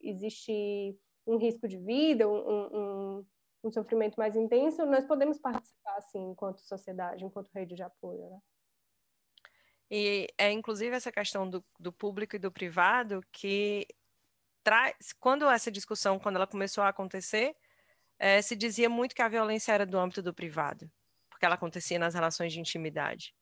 existe 0.00 0.96
um 1.26 1.36
risco 1.36 1.68
de 1.68 1.78
vida, 1.78 2.28
um, 2.28 3.18
um, 3.18 3.26
um 3.64 3.70
sofrimento 3.70 4.16
mais 4.16 4.36
intenso, 4.36 4.84
nós 4.86 5.04
podemos 5.04 5.38
participar, 5.38 5.96
assim, 5.96 6.30
enquanto 6.30 6.60
sociedade, 6.60 7.24
enquanto 7.24 7.50
rede 7.54 7.74
de 7.74 7.82
apoio, 7.82 8.30
né? 8.30 8.38
E 9.90 10.28
é 10.38 10.52
inclusive 10.52 10.94
essa 10.94 11.10
questão 11.10 11.50
do, 11.50 11.64
do 11.78 11.92
público 11.92 12.36
e 12.36 12.38
do 12.38 12.52
privado 12.52 13.20
que 13.32 13.86
traz, 14.62 14.94
quando 15.18 15.48
essa 15.48 15.70
discussão, 15.70 16.18
quando 16.18 16.36
ela 16.36 16.46
começou 16.46 16.84
a 16.84 16.88
acontecer, 16.88 17.56
é, 18.18 18.40
se 18.40 18.54
dizia 18.54 18.88
muito 18.88 19.14
que 19.14 19.22
a 19.22 19.28
violência 19.28 19.72
era 19.72 19.84
do 19.84 19.98
âmbito 19.98 20.22
do 20.22 20.32
privado, 20.32 20.90
porque 21.28 21.44
ela 21.44 21.56
acontecia 21.56 21.98
nas 21.98 22.14
relações 22.14 22.52
de 22.52 22.60
intimidade. 22.60 23.34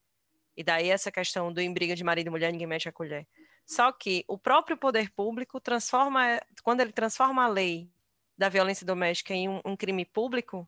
E 0.57 0.65
daí 0.65 0.89
essa 0.89 1.13
questão 1.13 1.53
do 1.53 1.61
em 1.61 1.73
briga 1.73 1.95
de 1.95 2.03
marido 2.03 2.29
e 2.29 2.31
mulher, 2.31 2.51
ninguém 2.51 2.67
mexe 2.67 2.89
a 2.89 2.93
colher. 2.93 3.27
Só 3.69 3.93
que 3.93 4.25
o 4.27 4.39
próprio 4.39 4.79
poder 4.79 5.11
público 5.11 5.61
transforma, 5.61 6.41
quando 6.63 6.81
ele 6.81 6.91
transforma 6.91 7.45
a 7.45 7.49
lei 7.49 7.93
da 8.37 8.49
violência 8.49 8.87
doméstica 8.87 9.35
em 9.35 9.47
um, 9.47 9.61
um 9.63 9.77
crime 9.77 10.07
público, 10.07 10.67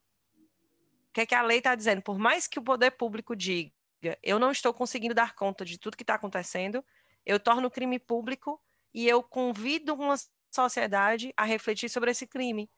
o 1.08 1.12
que 1.14 1.22
é 1.22 1.26
que 1.26 1.34
a 1.34 1.40
lei 1.40 1.58
está 1.58 1.74
dizendo? 1.74 2.02
Por 2.02 2.18
mais 2.18 2.46
que 2.46 2.58
o 2.58 2.62
poder 2.62 2.90
público 2.90 3.34
diga, 3.34 3.72
eu 4.22 4.38
não 4.38 4.50
estou 4.50 4.74
conseguindo 4.74 5.14
dar 5.14 5.34
conta 5.34 5.64
de 5.64 5.78
tudo 5.78 5.96
que 5.96 6.02
está 6.02 6.16
acontecendo, 6.16 6.84
eu 7.24 7.40
torno 7.40 7.70
crime 7.70 7.98
público 7.98 8.60
e 8.92 9.08
eu 9.08 9.22
convido 9.22 9.94
uma 9.94 10.16
sociedade 10.50 11.32
a 11.38 11.44
refletir 11.44 11.88
sobre 11.88 12.10
esse 12.10 12.26
crime. 12.26 12.68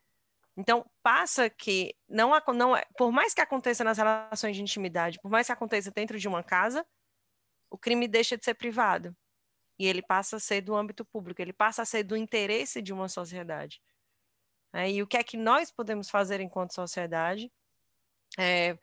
Então, 0.56 0.88
passa 1.02 1.50
que 1.50 1.96
não, 2.08 2.30
não 2.54 2.74
por 2.96 3.10
mais 3.10 3.34
que 3.34 3.40
aconteça 3.40 3.82
nas 3.82 3.98
relações 3.98 4.54
de 4.54 4.62
intimidade, 4.62 5.18
por 5.18 5.32
mais 5.32 5.46
que 5.48 5.52
aconteça 5.52 5.90
dentro 5.90 6.16
de 6.16 6.28
uma 6.28 6.44
casa, 6.44 6.86
o 7.68 7.76
crime 7.76 8.06
deixa 8.06 8.38
de 8.38 8.44
ser 8.44 8.54
privado 8.54 9.16
e 9.82 9.86
ele 9.86 10.00
passa 10.00 10.36
a 10.36 10.38
ser 10.38 10.60
do 10.60 10.76
âmbito 10.76 11.04
público, 11.04 11.42
ele 11.42 11.52
passa 11.52 11.82
a 11.82 11.84
ser 11.84 12.04
do 12.04 12.16
interesse 12.16 12.80
de 12.80 12.92
uma 12.92 13.08
sociedade. 13.08 13.82
É, 14.72 14.88
e 14.88 15.02
o 15.02 15.08
que 15.08 15.16
é 15.16 15.24
que 15.24 15.36
nós 15.36 15.72
podemos 15.72 16.08
fazer 16.08 16.40
enquanto 16.40 16.72
sociedade? 16.72 17.52
É, 18.38 18.78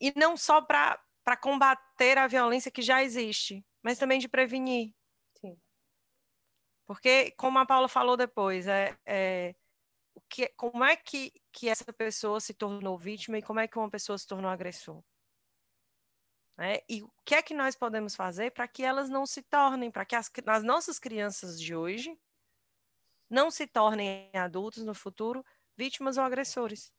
e 0.00 0.14
não 0.16 0.34
só 0.34 0.62
para 0.62 1.36
combater 1.42 2.16
a 2.16 2.26
violência 2.26 2.70
que 2.70 2.80
já 2.80 3.02
existe, 3.02 3.62
mas 3.82 3.98
também 3.98 4.18
de 4.18 4.26
prevenir. 4.26 4.94
Sim. 5.38 5.60
Porque, 6.86 7.32
como 7.32 7.58
a 7.58 7.66
Paula 7.66 7.86
falou 7.86 8.16
depois, 8.16 8.66
é, 8.66 8.96
é 9.04 9.54
o 10.14 10.22
que, 10.22 10.48
como 10.56 10.82
é 10.82 10.96
que, 10.96 11.34
que 11.52 11.68
essa 11.68 11.92
pessoa 11.92 12.40
se 12.40 12.54
tornou 12.54 12.96
vítima 12.96 13.36
e 13.36 13.42
como 13.42 13.60
é 13.60 13.68
que 13.68 13.78
uma 13.78 13.90
pessoa 13.90 14.16
se 14.16 14.26
tornou 14.26 14.50
agressor? 14.50 15.04
Né? 16.56 16.78
E 16.88 17.02
o 17.02 17.10
que 17.24 17.34
é 17.34 17.42
que 17.42 17.54
nós 17.54 17.74
podemos 17.74 18.14
fazer 18.14 18.52
para 18.52 18.68
que 18.68 18.82
elas 18.82 19.08
não 19.08 19.26
se 19.26 19.42
tornem, 19.42 19.90
para 19.90 20.04
que 20.04 20.14
as, 20.14 20.30
as 20.46 20.62
nossas 20.62 20.98
crianças 20.98 21.60
de 21.60 21.74
hoje 21.74 22.18
não 23.28 23.50
se 23.50 23.66
tornem 23.66 24.30
adultos 24.34 24.84
no 24.84 24.94
futuro 24.94 25.44
vítimas 25.76 26.16
ou 26.16 26.24
agressores? 26.24 26.92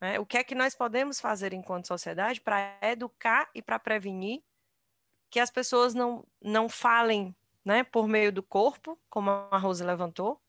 Né? 0.00 0.18
O 0.18 0.26
que 0.26 0.38
é 0.38 0.44
que 0.44 0.54
nós 0.54 0.74
podemos 0.74 1.20
fazer 1.20 1.52
enquanto 1.52 1.86
sociedade 1.86 2.40
para 2.40 2.76
educar 2.82 3.48
e 3.54 3.62
para 3.62 3.78
prevenir 3.78 4.42
que 5.30 5.38
as 5.38 5.50
pessoas 5.50 5.94
não, 5.94 6.26
não 6.40 6.68
falem 6.68 7.34
né, 7.64 7.84
por 7.84 8.08
meio 8.08 8.32
do 8.32 8.42
corpo, 8.42 8.98
como 9.08 9.30
a 9.30 9.56
Rose 9.56 9.82
levantou, 9.82 10.42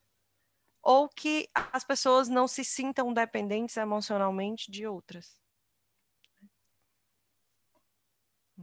ou 0.82 1.08
que 1.08 1.48
as 1.54 1.84
pessoas 1.84 2.28
não 2.28 2.46
se 2.46 2.64
sintam 2.64 3.12
dependentes 3.12 3.76
emocionalmente 3.76 4.70
de 4.70 4.86
outras. 4.86 5.43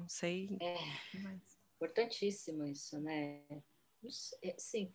Não 0.02 0.10
sei. 0.10 0.58
É, 0.60 0.78
importantíssimo 1.76 2.66
isso, 2.66 3.00
né? 3.00 3.44
É, 4.42 4.56
sim, 4.58 4.92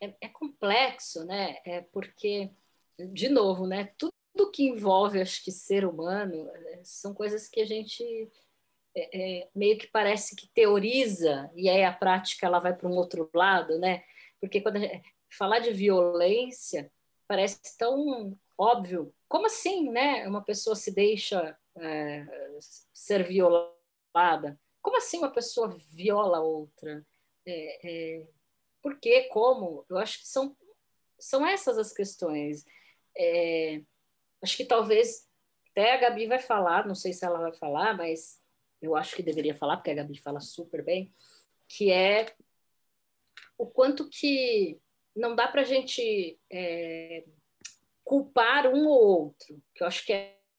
é, 0.00 0.12
é, 0.20 0.28
complexo, 0.28 1.24
né? 1.24 1.58
É 1.64 1.80
porque, 1.80 2.50
de 2.98 3.28
novo, 3.28 3.68
né? 3.68 3.92
Tudo 3.96 4.50
que 4.52 4.64
envolve, 4.64 5.20
acho 5.20 5.44
que, 5.44 5.52
ser 5.52 5.86
humano, 5.86 6.50
é, 6.50 6.80
são 6.82 7.14
coisas 7.14 7.48
que 7.48 7.60
a 7.60 7.64
gente 7.64 8.02
é, 8.96 9.42
é, 9.42 9.48
meio 9.54 9.78
que 9.78 9.86
parece 9.86 10.34
que 10.34 10.48
teoriza 10.48 11.48
e 11.54 11.68
aí 11.68 11.84
a 11.84 11.92
prática 11.92 12.46
ela 12.46 12.58
vai 12.58 12.74
para 12.74 12.88
um 12.88 12.96
outro 12.96 13.30
lado, 13.32 13.78
né? 13.78 14.02
Porque 14.40 14.60
quando 14.60 14.78
gente, 14.80 15.02
falar 15.30 15.60
de 15.60 15.70
violência 15.70 16.90
parece 17.28 17.78
tão 17.78 18.36
óbvio. 18.58 19.14
Como 19.28 19.46
assim, 19.46 19.88
né? 19.88 20.26
Uma 20.26 20.42
pessoa 20.42 20.74
se 20.74 20.92
deixa 20.92 21.56
é, 21.76 22.26
ser 22.92 23.22
violada 23.22 23.75
como 24.82 24.96
assim 24.96 25.18
uma 25.18 25.32
pessoa 25.32 25.76
viola 25.92 26.40
outra? 26.40 27.04
É, 27.46 27.88
é, 28.18 28.26
por 28.82 28.98
quê? 28.98 29.28
Como? 29.32 29.84
Eu 29.88 29.98
acho 29.98 30.20
que 30.20 30.28
são, 30.28 30.56
são 31.18 31.46
essas 31.46 31.76
as 31.76 31.92
questões. 31.92 32.64
É, 33.16 33.82
acho 34.42 34.56
que 34.56 34.64
talvez 34.64 35.28
até 35.70 35.92
a 35.92 35.98
Gabi 35.98 36.26
vai 36.26 36.38
falar, 36.38 36.86
não 36.86 36.94
sei 36.94 37.12
se 37.12 37.24
ela 37.24 37.38
vai 37.38 37.52
falar, 37.52 37.96
mas 37.96 38.40
eu 38.80 38.96
acho 38.96 39.14
que 39.14 39.22
deveria 39.22 39.54
falar, 39.54 39.76
porque 39.76 39.90
a 39.90 39.94
Gabi 39.94 40.18
fala 40.20 40.40
super 40.40 40.82
bem, 40.84 41.12
que 41.68 41.90
é 41.90 42.34
o 43.58 43.66
quanto 43.66 44.08
que 44.08 44.80
não 45.14 45.34
dá 45.34 45.48
para 45.48 45.62
a 45.62 45.64
gente 45.64 46.38
é, 46.50 47.24
culpar 48.04 48.66
um 48.68 48.86
ou 48.86 49.24
outro, 49.24 49.62
que 49.74 49.82
eu 49.82 49.86
acho 49.86 50.06
que 50.06 50.12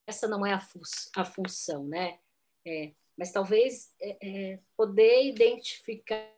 essa 0.05 0.27
não 0.27 0.45
é 0.45 0.53
a, 0.53 0.59
fu 0.59 0.79
a 1.15 1.25
função, 1.25 1.87
né? 1.87 2.19
É, 2.65 2.93
mas 3.17 3.31
talvez 3.31 3.93
é, 3.99 4.17
é, 4.21 4.59
poder 4.75 5.25
identificar 5.25 6.29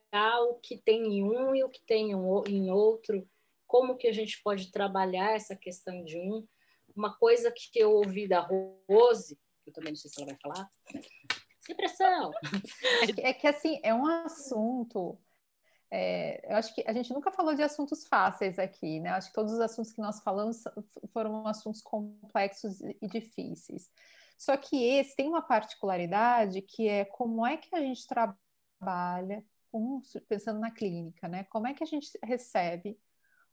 o 0.49 0.55
que 0.55 0.77
tem 0.77 1.17
em 1.17 1.23
um 1.23 1.53
e 1.53 1.63
o 1.63 1.69
que 1.69 1.81
tem 1.85 2.11
em 2.11 2.71
outro, 2.71 3.27
como 3.67 3.97
que 3.97 4.07
a 4.07 4.13
gente 4.13 4.41
pode 4.41 4.71
trabalhar 4.71 5.35
essa 5.35 5.55
questão 5.55 6.03
de 6.03 6.17
um. 6.17 6.47
Uma 6.95 7.15
coisa 7.17 7.51
que 7.51 7.69
eu 7.75 7.91
ouvi 7.91 8.27
da 8.27 8.39
Rose, 8.39 9.37
eu 9.67 9.73
também 9.73 9.91
não 9.91 9.97
sei 9.97 10.09
se 10.09 10.21
ela 10.21 10.31
vai 10.31 10.39
falar, 10.41 10.69
sem 11.59 11.75
pressão. 11.75 12.31
É 13.23 13.33
que 13.33 13.45
assim, 13.45 13.79
é 13.83 13.93
um 13.93 14.07
assunto. 14.07 15.19
É, 15.91 16.51
eu 16.51 16.57
acho 16.57 16.73
que 16.73 16.83
a 16.87 16.93
gente 16.93 17.11
nunca 17.11 17.31
falou 17.31 17.53
de 17.53 17.61
assuntos 17.61 18.07
fáceis 18.07 18.57
aqui, 18.57 18.99
né? 18.99 19.09
Acho 19.09 19.27
que 19.29 19.33
todos 19.33 19.53
os 19.53 19.59
assuntos 19.59 19.91
que 19.91 20.01
nós 20.01 20.21
falamos 20.21 20.63
foram 21.11 21.45
assuntos 21.45 21.81
complexos 21.81 22.79
e 22.81 23.07
difíceis. 23.07 23.91
Só 24.39 24.55
que 24.55 24.81
esse 24.81 25.17
tem 25.17 25.27
uma 25.27 25.41
particularidade 25.41 26.61
que 26.61 26.87
é 26.87 27.03
como 27.03 27.45
é 27.45 27.57
que 27.57 27.75
a 27.75 27.81
gente 27.81 28.07
trabalha, 28.07 29.43
com, 29.69 30.01
pensando 30.29 30.61
na 30.61 30.71
clínica, 30.71 31.27
né? 31.27 31.43
Como 31.49 31.67
é 31.67 31.73
que 31.73 31.83
a 31.83 31.85
gente 31.85 32.09
recebe, 32.23 32.97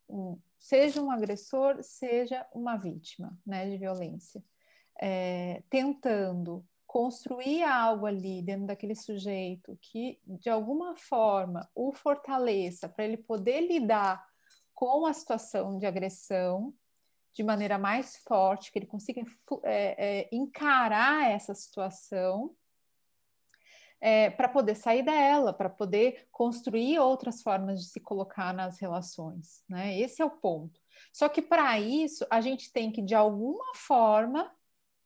um, 0.09 0.39
seja 0.61 1.03
um 1.03 1.11
agressor, 1.11 1.83
seja 1.83 2.47
uma 2.55 2.77
vítima 2.77 3.37
né, 3.45 3.69
de 3.69 3.77
violência, 3.77 4.41
é, 5.03 5.61
tentando 5.69 6.65
construir 6.87 7.65
algo 7.65 8.07
ali 8.07 8.41
dentro 8.41 8.69
daquele 8.69 8.95
sujeito 8.95 9.77
que, 9.83 10.21
de 10.25 10.49
alguma 10.49 10.97
forma, 10.97 11.69
o 11.75 11.93
fortaleça 11.93 12.89
para 12.89 13.05
ele 13.05 13.17
poder 13.17 13.61
lidar 13.61 14.25
com 14.73 15.05
a 15.05 15.13
situação 15.13 15.79
de 15.79 15.85
agressão 15.85 16.73
de 17.37 17.45
maneira 17.45 17.77
mais 17.77 18.17
forte, 18.27 18.73
que 18.73 18.79
ele 18.79 18.87
consiga 18.87 19.23
é, 19.63 20.23
é, 20.23 20.29
encarar 20.33 21.31
essa 21.31 21.55
situação 21.55 22.57
é, 24.01 24.31
para 24.31 24.49
poder 24.49 24.75
sair 24.75 25.03
dela, 25.03 25.53
para 25.53 25.69
poder 25.69 26.27
construir 26.33 26.99
outras 26.99 27.43
formas 27.43 27.81
de 27.81 27.91
se 27.91 28.01
colocar 28.01 28.55
nas 28.55 28.81
relações. 28.81 29.63
Né? 29.69 29.99
Esse 30.01 30.23
é 30.23 30.25
o 30.25 30.31
ponto. 30.31 30.81
Só 31.13 31.29
que 31.29 31.43
para 31.43 31.79
isso 31.79 32.27
a 32.31 32.41
gente 32.41 32.73
tem 32.73 32.91
que, 32.91 33.03
de 33.03 33.15
alguma 33.15 33.75
forma, 33.75 34.51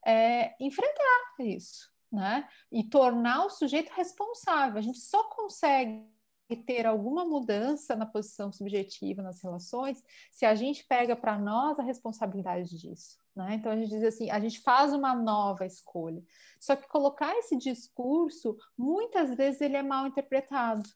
é, 0.07 0.55
enfrentar 0.61 1.35
isso. 1.41 1.91
Né? 2.13 2.49
E 2.71 2.85
tornar 2.85 3.45
o 3.45 3.51
sujeito 3.51 3.91
responsável. 3.91 4.79
A 4.79 4.83
gente 4.83 4.99
só 4.99 5.25
consegue 5.25 6.09
ter 6.57 6.87
alguma 6.87 7.25
mudança 7.25 7.95
na 7.97 8.07
posição 8.07 8.53
subjetiva 8.53 9.23
nas 9.23 9.43
relações 9.43 10.03
se 10.31 10.45
a 10.45 10.55
gente 10.55 10.85
pega 10.85 11.15
para 11.17 11.39
nós 11.39 11.79
a 11.79 11.83
responsabilidade 11.83 12.79
disso. 12.79 13.19
Né? 13.35 13.55
Então 13.55 13.73
a 13.73 13.77
gente 13.77 13.89
diz 13.89 14.03
assim, 14.03 14.31
a 14.31 14.41
gente 14.41 14.61
faz 14.61 14.93
uma 14.93 15.15
nova 15.15 15.65
escolha. 15.65 16.23
Só 16.59 16.77
que 16.77 16.89
colocar 16.89 17.35
esse 17.39 17.57
discurso, 17.57 18.57
muitas 18.77 19.35
vezes 19.35 19.61
ele 19.61 19.77
é 19.77 19.83
mal 19.83 20.07
interpretado. 20.07 20.89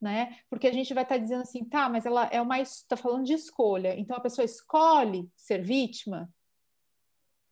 Né? 0.00 0.36
Porque 0.50 0.66
a 0.66 0.72
gente 0.72 0.92
vai 0.92 1.04
estar 1.04 1.14
tá 1.14 1.20
dizendo 1.20 1.42
assim, 1.42 1.64
tá, 1.64 1.88
mas 1.88 2.04
ela 2.04 2.26
é 2.26 2.40
uma 2.40 2.60
está 2.60 2.96
falando 2.96 3.24
de 3.24 3.34
escolha, 3.34 3.94
então 3.96 4.16
a 4.16 4.20
pessoa 4.20 4.44
escolhe 4.44 5.30
ser 5.36 5.62
vítima. 5.62 6.28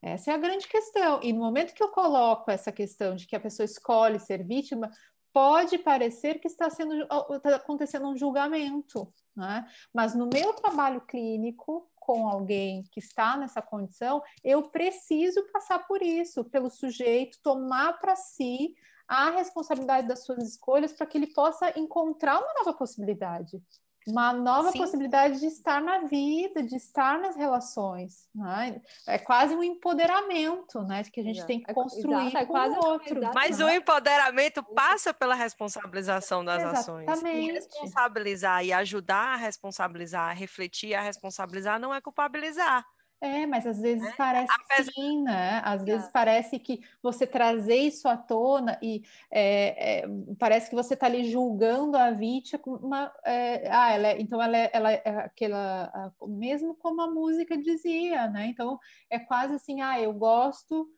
Essa 0.02 0.32
é 0.32 0.34
a 0.34 0.38
grande 0.38 0.66
questão. 0.66 1.20
E 1.22 1.32
no 1.32 1.40
momento 1.40 1.74
que 1.74 1.82
eu 1.82 1.90
coloco 1.90 2.50
essa 2.50 2.72
questão 2.72 3.14
de 3.14 3.26
que 3.26 3.36
a 3.36 3.40
pessoa 3.40 3.64
escolhe 3.64 4.18
ser 4.18 4.42
vítima, 4.42 4.90
pode 5.32 5.78
parecer 5.78 6.40
que 6.40 6.48
está 6.48 6.68
sendo 6.70 7.02
está 7.02 7.56
acontecendo 7.56 8.08
um 8.08 8.16
julgamento, 8.16 9.12
né? 9.36 9.66
Mas 9.92 10.14
no 10.14 10.28
meu 10.32 10.52
trabalho 10.54 11.00
clínico 11.02 11.88
com 11.94 12.26
alguém 12.26 12.82
que 12.90 12.98
está 12.98 13.36
nessa 13.36 13.62
condição, 13.62 14.22
eu 14.42 14.70
preciso 14.70 15.42
passar 15.52 15.86
por 15.86 16.02
isso, 16.02 16.44
pelo 16.44 16.70
sujeito 16.70 17.38
tomar 17.42 17.98
para 18.00 18.16
si 18.16 18.74
a 19.06 19.30
responsabilidade 19.30 20.08
das 20.08 20.24
suas 20.24 20.42
escolhas 20.42 20.92
para 20.92 21.06
que 21.06 21.18
ele 21.18 21.32
possa 21.32 21.78
encontrar 21.78 22.38
uma 22.38 22.54
nova 22.54 22.72
possibilidade 22.72 23.62
uma 24.06 24.32
nova 24.32 24.72
Sim. 24.72 24.78
possibilidade 24.78 25.40
de 25.40 25.46
estar 25.46 25.80
na 25.80 25.98
vida, 26.00 26.62
de 26.62 26.76
estar 26.76 27.18
nas 27.18 27.36
relações. 27.36 28.28
Né? 28.34 28.80
É 29.06 29.18
quase 29.18 29.54
um 29.54 29.62
empoderamento 29.62 30.82
né? 30.82 31.02
que 31.04 31.20
a 31.20 31.24
gente 31.24 31.44
tem 31.46 31.60
que 31.60 31.70
é 31.70 31.74
construir 31.74 32.28
Exato, 32.28 32.36
é 32.38 32.46
com 32.46 32.54
o 32.54 32.86
outro. 32.86 33.20
Mas 33.34 33.58
né? 33.58 33.64
o 33.64 33.70
empoderamento 33.70 34.62
passa 34.62 35.12
pela 35.12 35.34
responsabilização 35.34 36.44
das 36.44 36.62
Exatamente. 36.62 37.10
ações. 37.10 37.34
E 37.34 37.52
responsabilizar 37.52 38.64
e 38.64 38.72
ajudar 38.72 39.34
a 39.34 39.36
responsabilizar, 39.36 40.30
a 40.30 40.32
refletir, 40.32 40.94
a 40.94 41.02
responsabilizar 41.02 41.78
não 41.78 41.94
é 41.94 42.00
culpabilizar. 42.00 42.84
É, 43.20 43.44
mas 43.44 43.66
às 43.66 43.78
vezes 43.78 44.06
é. 44.08 44.12
parece 44.16 44.52
Apesar... 44.64 44.92
sim, 44.92 45.22
né? 45.22 45.60
Às 45.62 45.84
vezes 45.84 46.08
é. 46.08 46.10
parece 46.10 46.58
que 46.58 46.80
você 47.02 47.26
trazer 47.26 47.76
isso 47.76 48.08
à 48.08 48.16
tona 48.16 48.78
e 48.80 49.02
é, 49.30 50.06
parece 50.38 50.70
que 50.70 50.74
você 50.74 50.94
está 50.94 51.06
ali 51.06 51.30
julgando 51.30 51.98
a 51.98 52.12
vítima, 52.12 53.12
é, 53.24 53.70
ah, 53.70 53.92
ela 53.92 54.08
é, 54.08 54.20
então 54.20 54.42
ela 54.42 54.56
é, 54.56 54.70
ela 54.72 54.92
é 54.92 55.02
aquela, 55.18 56.12
mesmo 56.26 56.74
como 56.74 57.02
a 57.02 57.10
música 57.10 57.58
dizia, 57.58 58.26
né? 58.28 58.46
Então 58.46 58.78
é 59.10 59.18
quase 59.18 59.54
assim, 59.54 59.82
ah, 59.82 60.00
eu 60.00 60.14
gosto 60.14 60.88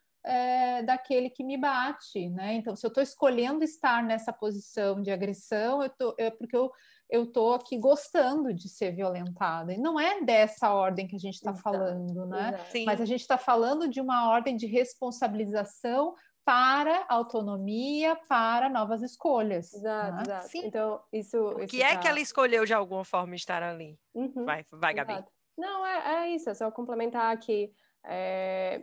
daquele 0.85 1.29
que 1.29 1.43
me 1.43 1.57
bate, 1.57 2.29
né? 2.31 2.55
Então 2.55 2.77
se 2.77 2.87
eu 2.87 2.89
estou 2.89 3.03
escolhendo 3.03 3.65
estar 3.65 4.05
nessa 4.05 4.33
posição 4.33 5.03
de 5.03 5.11
agressão, 5.11 5.83
eu 5.83 5.91
tô, 5.91 6.15
é 6.17 6.31
porque 6.31 6.57
eu 6.57 6.71
eu 7.13 7.25
estou 7.25 7.53
aqui 7.53 7.77
gostando 7.77 8.55
de 8.55 8.71
ser 8.71 8.93
violentada. 8.93 9.71
E 9.75 9.77
não 9.77 10.01
é 10.01 10.23
dessa 10.23 10.73
ordem 10.73 11.07
que 11.07 11.15
a 11.15 11.19
gente 11.19 11.35
está 11.35 11.53
falando, 11.55 12.25
né? 12.25 12.59
Mas 12.87 13.03
a 13.03 13.05
gente 13.05 13.21
está 13.21 13.37
falando 13.37 13.87
de 13.87 14.01
uma 14.01 14.31
ordem 14.31 14.57
de 14.57 14.67
responsabilização 14.67 16.15
para 16.43 17.05
autonomia, 17.11 18.17
para 18.27 18.71
novas 18.71 19.03
escolhas. 19.03 19.75
Exato, 19.75 20.17
né? 20.17 20.23
exato. 20.23 20.49
Sim. 20.49 20.67
Então, 20.67 21.03
isso. 21.13 21.39
O 21.39 21.67
que 21.67 21.83
é 21.83 21.95
tá... 21.95 22.01
que 22.01 22.09
ela 22.09 22.19
escolheu 22.19 22.65
de 22.65 22.73
alguma 22.73 23.05
forma 23.05 23.37
estar 23.37 23.63
ali? 23.63 24.01
Uhum. 24.15 24.47
Vai, 24.47 24.65
vai, 24.73 24.95
Gabi. 24.95 25.23
Não, 25.57 25.87
é, 25.87 26.15
é, 26.15 26.35
isso, 26.35 26.49
é 26.49 26.55
só 26.55 26.71
complementar 26.71 27.39
que 27.39 27.71
é, 28.07 28.83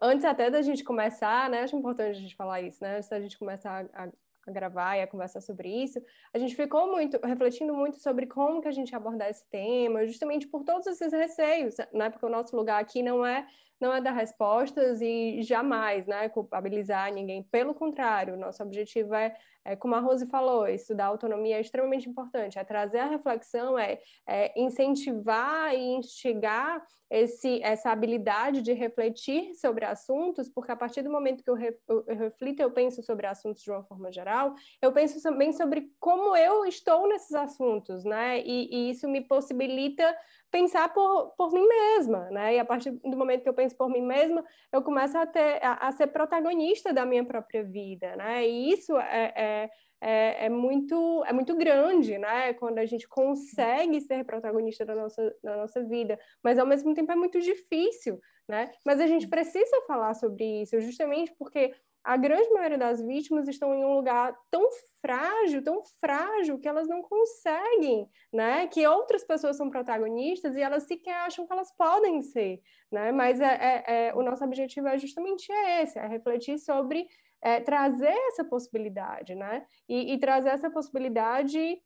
antes 0.00 0.24
até 0.24 0.50
da 0.50 0.62
gente 0.62 0.82
começar, 0.82 1.50
né? 1.50 1.64
Acho 1.64 1.76
importante 1.76 2.16
a 2.16 2.20
gente 2.20 2.34
falar 2.34 2.62
isso, 2.62 2.82
né? 2.82 2.96
Antes 2.96 3.10
da 3.10 3.20
gente 3.20 3.38
começar 3.38 3.84
a, 3.92 4.08
a 4.46 4.50
gravar 4.50 4.96
e 4.96 5.02
a 5.02 5.06
conversar 5.06 5.40
sobre 5.40 5.68
isso, 5.68 6.00
a 6.32 6.38
gente 6.38 6.54
ficou 6.54 6.90
muito 6.90 7.18
refletindo 7.24 7.74
muito 7.74 7.98
sobre 7.98 8.26
como 8.26 8.60
que 8.60 8.68
a 8.68 8.72
gente 8.72 8.94
abordar 8.94 9.30
esse 9.30 9.48
tema, 9.48 10.06
justamente 10.06 10.46
por 10.48 10.64
todos 10.64 10.86
esses 10.86 11.12
receios, 11.12 11.76
né? 11.92 12.10
Porque 12.10 12.26
o 12.26 12.28
nosso 12.28 12.56
lugar 12.56 12.80
aqui 12.80 13.02
não 13.02 13.24
é 13.24 13.46
não 13.82 13.92
é 13.92 14.00
dar 14.00 14.12
respostas 14.12 15.02
e 15.02 15.42
jamais, 15.42 16.06
né, 16.06 16.28
culpabilizar 16.28 17.12
ninguém. 17.12 17.42
Pelo 17.42 17.74
contrário, 17.74 18.36
nosso 18.36 18.62
objetivo 18.62 19.14
é 19.14 19.34
é, 19.64 19.76
como 19.76 19.94
a 19.94 20.00
Rose 20.00 20.26
falou, 20.26 20.66
estudar 20.66 21.06
autonomia 21.06 21.56
é 21.56 21.60
extremamente 21.60 22.08
importante. 22.08 22.58
É 22.58 22.64
trazer 22.64 22.98
a 22.98 23.06
reflexão, 23.06 23.78
é, 23.78 24.00
é 24.26 24.60
incentivar 24.60 25.72
e 25.74 25.94
instigar 25.94 26.84
esse, 27.08 27.62
essa 27.62 27.90
habilidade 27.90 28.62
de 28.62 28.72
refletir 28.72 29.54
sobre 29.54 29.84
assuntos, 29.84 30.48
porque 30.48 30.72
a 30.72 30.76
partir 30.76 31.02
do 31.02 31.10
momento 31.10 31.44
que 31.44 31.50
eu, 31.50 31.54
re, 31.54 31.76
eu, 31.86 32.04
eu 32.06 32.16
reflito, 32.16 32.60
eu 32.60 32.70
penso 32.70 33.02
sobre 33.02 33.26
assuntos 33.26 33.62
de 33.62 33.70
uma 33.70 33.84
forma 33.84 34.10
geral, 34.10 34.54
eu 34.80 34.90
penso 34.92 35.22
também 35.22 35.52
sobre 35.52 35.92
como 36.00 36.34
eu 36.34 36.64
estou 36.64 37.06
nesses 37.06 37.34
assuntos, 37.34 38.02
né? 38.02 38.40
E, 38.40 38.88
e 38.88 38.90
isso 38.90 39.06
me 39.06 39.20
possibilita 39.20 40.16
pensar 40.52 40.92
por, 40.92 41.30
por 41.30 41.50
mim 41.50 41.66
mesma, 41.66 42.30
né? 42.30 42.54
E 42.54 42.58
a 42.58 42.64
partir 42.64 42.90
do 42.90 43.16
momento 43.16 43.42
que 43.42 43.48
eu 43.48 43.54
penso 43.54 43.74
por 43.74 43.88
mim 43.88 44.02
mesma, 44.02 44.44
eu 44.70 44.82
começo 44.82 45.16
a, 45.16 45.26
ter, 45.26 45.58
a, 45.64 45.88
a 45.88 45.92
ser 45.92 46.08
protagonista 46.08 46.92
da 46.92 47.06
minha 47.06 47.24
própria 47.24 47.64
vida, 47.64 48.14
né? 48.14 48.46
E 48.46 48.70
isso 48.70 48.96
é, 48.98 49.32
é, 49.34 49.70
é, 50.00 50.46
é, 50.46 50.48
muito, 50.50 51.24
é 51.26 51.32
muito 51.32 51.56
grande, 51.56 52.18
né? 52.18 52.52
Quando 52.52 52.78
a 52.78 52.84
gente 52.84 53.08
consegue 53.08 53.98
ser 54.02 54.24
protagonista 54.24 54.84
da 54.84 54.94
nossa, 54.94 55.34
da 55.42 55.56
nossa 55.56 55.82
vida, 55.82 56.20
mas 56.44 56.58
ao 56.58 56.66
mesmo 56.66 56.92
tempo 56.92 57.10
é 57.10 57.16
muito 57.16 57.40
difícil, 57.40 58.20
né? 58.46 58.70
Mas 58.84 59.00
a 59.00 59.06
gente 59.06 59.26
precisa 59.26 59.80
falar 59.86 60.12
sobre 60.12 60.62
isso, 60.62 60.78
justamente 60.80 61.34
porque 61.38 61.74
a 62.04 62.16
grande 62.16 62.50
maioria 62.50 62.78
das 62.78 63.00
vítimas 63.00 63.46
estão 63.46 63.74
em 63.74 63.84
um 63.84 63.94
lugar 63.94 64.36
tão 64.50 64.68
frágil, 65.00 65.62
tão 65.62 65.82
frágil, 66.00 66.58
que 66.58 66.68
elas 66.68 66.88
não 66.88 67.02
conseguem, 67.02 68.08
né? 68.32 68.66
Que 68.66 68.86
outras 68.86 69.24
pessoas 69.24 69.56
são 69.56 69.70
protagonistas 69.70 70.56
e 70.56 70.60
elas 70.60 70.84
sequer 70.84 71.14
acham 71.14 71.46
que 71.46 71.52
elas 71.52 71.72
podem 71.76 72.20
ser, 72.22 72.60
né? 72.90 73.12
Mas 73.12 73.40
é, 73.40 73.54
é, 73.54 74.08
é 74.08 74.14
o 74.14 74.22
nosso 74.22 74.44
objetivo 74.44 74.88
é 74.88 74.98
justamente 74.98 75.50
esse, 75.80 75.98
é 75.98 76.06
refletir 76.06 76.58
sobre, 76.58 77.06
é, 77.40 77.60
trazer 77.60 78.14
essa 78.28 78.44
possibilidade, 78.44 79.34
né? 79.34 79.64
E, 79.88 80.14
e 80.14 80.18
trazer 80.18 80.50
essa 80.50 80.70
possibilidade 80.70 81.80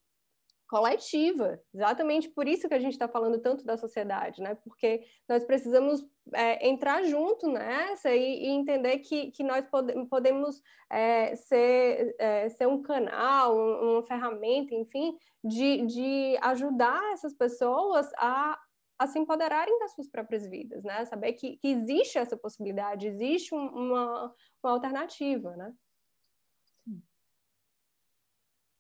coletiva. 0.68 1.60
Exatamente 1.74 2.28
por 2.28 2.46
isso 2.46 2.68
que 2.68 2.74
a 2.74 2.78
gente 2.78 2.92
está 2.92 3.08
falando 3.08 3.40
tanto 3.40 3.64
da 3.64 3.76
sociedade, 3.76 4.42
né? 4.42 4.54
Porque 4.56 5.02
nós 5.28 5.44
precisamos 5.44 6.04
é, 6.34 6.68
entrar 6.68 7.04
junto 7.04 7.48
nessa 7.48 8.14
e, 8.14 8.44
e, 8.44 8.48
entender 8.48 8.98
que, 8.98 9.30
que 9.30 9.42
nós 9.42 9.64
pode, 9.66 9.92
podemos 10.06 10.60
é, 10.90 11.36
ser, 11.36 12.14
é, 12.18 12.48
ser 12.48 12.66
um 12.66 12.82
canal, 12.82 13.56
um, 13.56 13.92
uma 13.92 14.02
ferramenta, 14.02 14.74
enfim, 14.74 15.16
de, 15.42 15.86
de 15.86 16.38
ajudar 16.42 17.12
essas 17.12 17.32
pessoas 17.32 18.10
a, 18.18 18.58
a 18.98 19.06
se 19.06 19.18
empoderarem 19.18 19.78
das 19.78 19.94
suas 19.94 20.08
próprias 20.08 20.46
vidas, 20.48 20.82
né? 20.82 21.04
Saber 21.04 21.32
que, 21.34 21.56
que 21.58 21.68
existe 21.68 22.18
essa 22.18 22.36
possibilidade, 22.36 23.06
existe 23.06 23.54
um, 23.54 23.66
uma, 23.68 24.34
uma 24.62 24.72
alternativa, 24.72 25.56
né? 25.56 25.72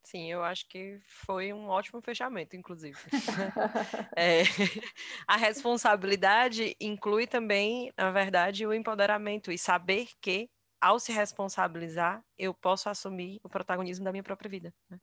Sim, 0.06 0.30
eu 0.30 0.44
acho 0.44 0.68
que 0.68 1.00
foi 1.04 1.52
um 1.52 1.66
ótimo 1.66 2.00
fechamento, 2.00 2.54
inclusive. 2.54 2.96
é, 4.16 4.42
a 5.26 5.36
responsabilidade 5.36 6.76
inclui 6.80 7.26
também, 7.26 7.92
na 7.98 8.12
verdade, 8.12 8.64
o 8.64 8.72
empoderamento 8.72 9.50
e 9.50 9.58
saber 9.58 10.06
que, 10.20 10.48
ao 10.80 11.00
se 11.00 11.10
responsabilizar, 11.10 12.22
eu 12.38 12.54
posso 12.54 12.88
assumir 12.88 13.40
o 13.42 13.48
protagonismo 13.48 14.04
da 14.04 14.12
minha 14.12 14.22
própria 14.22 14.48
vida. 14.48 14.72
Né? 14.88 14.96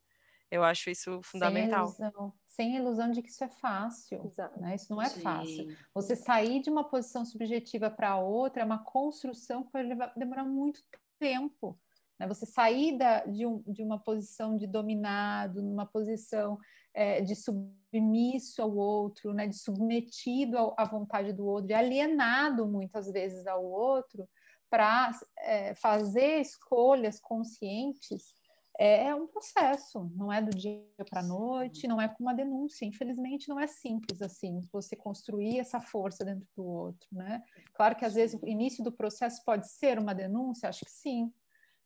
Eu 0.50 0.63
acho 0.63 0.89
isso 0.89 1.20
fundamental. 1.22 1.89
Sem 1.89 2.06
ilusão, 2.06 2.34
sem 2.48 2.76
ilusão 2.78 3.12
de 3.12 3.22
que 3.22 3.30
isso 3.30 3.44
é 3.44 3.50
fácil. 3.50 4.32
Né? 4.56 4.76
Isso 4.76 4.89
não 4.89 5.02
é 5.02 5.10
Sim. 5.10 5.22
fácil. 5.22 5.68
Você 5.94 6.16
sair 6.16 6.62
de 6.62 6.70
uma 6.70 6.88
posição 6.88 7.26
subjetiva 7.26 7.92
para 7.92 8.16
outra 8.16 8.62
é 8.62 8.66
uma 8.66 8.82
construção 8.86 9.66
que 9.66 9.72
pode 9.74 9.89
levar, 9.89 10.13
demorar 10.16 10.46
muito 10.46 10.80
tempo. 11.20 11.78
Né? 12.23 12.27
Você 12.27 12.45
sair 12.45 12.97
da, 12.97 13.25
de, 13.25 13.45
um, 13.45 13.62
de, 13.67 13.83
uma 13.83 13.99
posição 13.99 14.57
de 14.57 14.65
dominado, 14.65 15.62
numa 15.62 15.86
posição 15.86 16.57
é, 16.93 17.21
de 17.21 17.36
submisso 17.36 18.62
ao 18.62 18.75
outro, 18.75 19.33
né? 19.33 19.47
de 19.47 19.57
submetido 19.57 20.57
ao, 20.57 20.73
à 20.77 20.86
vontade 20.86 21.33
do 21.33 21.45
outro, 21.45 21.67
de 21.67 21.73
alienado 21.73 22.65
muitas 22.65 23.12
vezes 23.12 23.45
ao 23.45 23.63
outro, 23.63 24.27
para 24.69 25.12
é, 25.39 25.75
fazer 25.75 26.39
escolhas 26.39 27.19
conscientes 27.19 28.33
é, 28.79 29.05
é 29.07 29.15
um 29.15 29.27
processo, 29.27 30.12
não 30.15 30.33
é 30.33 30.41
do 30.41 30.49
dia 30.55 30.83
para 31.09 31.19
a 31.19 31.23
noite, 31.23 31.88
não 31.88 32.01
é 32.01 32.07
com 32.07 32.23
uma 32.23 32.33
denúncia. 32.33 32.86
Infelizmente, 32.86 33.47
não 33.47 33.59
é 33.59 33.67
simples 33.67 34.21
assim, 34.21 34.62
você 34.71 34.95
construir 34.95 35.59
essa 35.59 35.79
força 35.79 36.25
dentro 36.25 36.47
do 36.55 36.65
outro, 36.65 37.07
né? 37.12 37.43
Claro 37.73 37.95
que 37.95 38.05
às 38.05 38.15
vezes 38.15 38.39
o 38.41 38.47
início 38.47 38.83
do 38.83 38.91
processo 38.91 39.43
pode 39.45 39.69
ser 39.69 39.99
uma 39.99 40.15
denúncia, 40.15 40.69
acho 40.69 40.83
que 40.86 40.91
sim, 40.91 41.31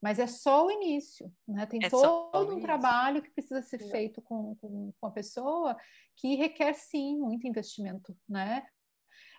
mas 0.02 0.20
é 0.20 0.28
só 0.28 0.66
o 0.66 0.72
início, 0.72 1.32
né? 1.48 1.66
Tem 1.66 1.80
é 1.84 1.90
todo 1.90 2.56
um 2.56 2.60
trabalho 2.60 3.22
que 3.22 3.32
precisa 3.32 3.62
ser 3.62 3.80
feito 3.90 4.22
com, 4.22 4.56
com, 4.56 4.92
com, 5.00 5.08
a 5.08 5.12
pessoa 5.12 5.76
que 6.16 6.36
requer 6.36 6.74
sim 6.74 7.18
muito 7.18 7.48
investimento, 7.48 8.16
né? 8.28 8.66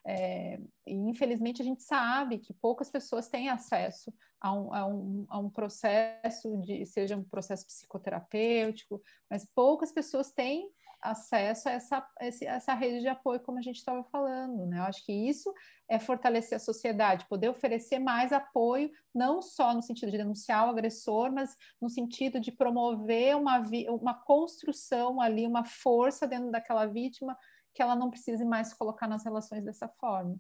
É, 0.07 0.59
e 0.87 0.95
infelizmente 0.95 1.61
a 1.61 1.65
gente 1.65 1.83
sabe 1.83 2.39
que 2.39 2.55
poucas 2.55 2.91
pessoas 2.91 3.29
têm 3.29 3.49
acesso 3.49 4.13
a 4.41 4.53
um, 4.53 4.75
a 4.75 4.87
um, 4.87 5.27
a 5.29 5.39
um 5.39 5.51
processo 5.51 6.57
de, 6.63 6.87
seja 6.87 7.17
um 7.17 7.25
processo 7.25 7.67
psicoterapêutico, 7.67 9.03
mas 9.31 9.45
poucas 9.55 9.93
pessoas 9.93 10.33
têm 10.33 10.71
acesso 11.03 11.69
a 11.69 11.73
essa, 11.73 12.09
essa 12.21 12.75
rede 12.75 13.01
de 13.01 13.09
apoio, 13.09 13.41
como 13.41 13.59
a 13.59 13.63
gente 13.63 13.77
estava 13.77 14.03
falando. 14.05 14.67
Né? 14.67 14.79
Eu 14.79 14.85
acho 14.85 15.05
que 15.05 15.13
isso 15.13 15.53
é 15.89 15.99
fortalecer 15.99 16.57
a 16.57 16.61
sociedade, 16.61 17.27
poder 17.29 17.49
oferecer 17.49 17.99
mais 17.99 18.33
apoio, 18.33 18.91
não 19.15 19.41
só 19.41 19.75
no 19.75 19.83
sentido 19.83 20.11
de 20.11 20.19
denunciar 20.19 20.67
o 20.67 20.71
agressor, 20.71 21.33
mas 21.33 21.57
no 21.81 21.89
sentido 21.89 22.41
de 22.41 22.53
promover 22.53 23.37
uma, 23.37 23.63
uma 23.89 24.15
construção 24.15 25.21
ali, 25.21 25.47
uma 25.47 25.65
força 25.65 26.27
dentro 26.27 26.51
daquela 26.51 26.87
vítima 26.87 27.37
que 27.75 27.83
ela 27.83 27.95
não 27.95 28.11
precise 28.11 28.45
mais 28.45 28.75
colocar 28.75 29.07
nas 29.07 29.25
relações 29.25 29.65
dessa 29.65 29.89
forma. 29.89 30.39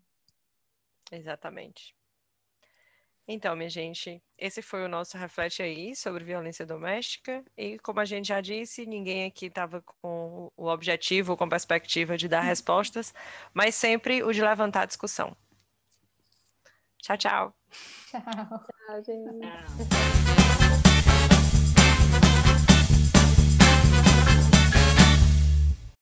Exatamente. 1.10 1.97
Então, 3.30 3.54
minha 3.54 3.68
gente, 3.68 4.22
esse 4.38 4.62
foi 4.62 4.82
o 4.82 4.88
nosso 4.88 5.18
reflete 5.18 5.62
aí 5.62 5.94
sobre 5.94 6.24
violência 6.24 6.64
doméstica. 6.64 7.44
E 7.58 7.78
como 7.80 8.00
a 8.00 8.06
gente 8.06 8.28
já 8.28 8.40
disse, 8.40 8.86
ninguém 8.86 9.26
aqui 9.26 9.46
estava 9.46 9.82
com 9.82 10.50
o 10.56 10.66
objetivo, 10.66 11.36
com 11.36 11.44
a 11.44 11.48
perspectiva 11.48 12.16
de 12.16 12.26
dar 12.26 12.40
respostas, 12.40 13.12
mas 13.52 13.74
sempre 13.74 14.22
o 14.22 14.32
de 14.32 14.40
levantar 14.40 14.82
a 14.82 14.86
discussão. 14.86 15.36
Tchau, 17.02 17.18
tchau. 17.18 17.54
Tchau. 18.10 18.22
Tchau, 18.22 19.04
gente. 19.04 19.40
Tchau. 19.40 20.38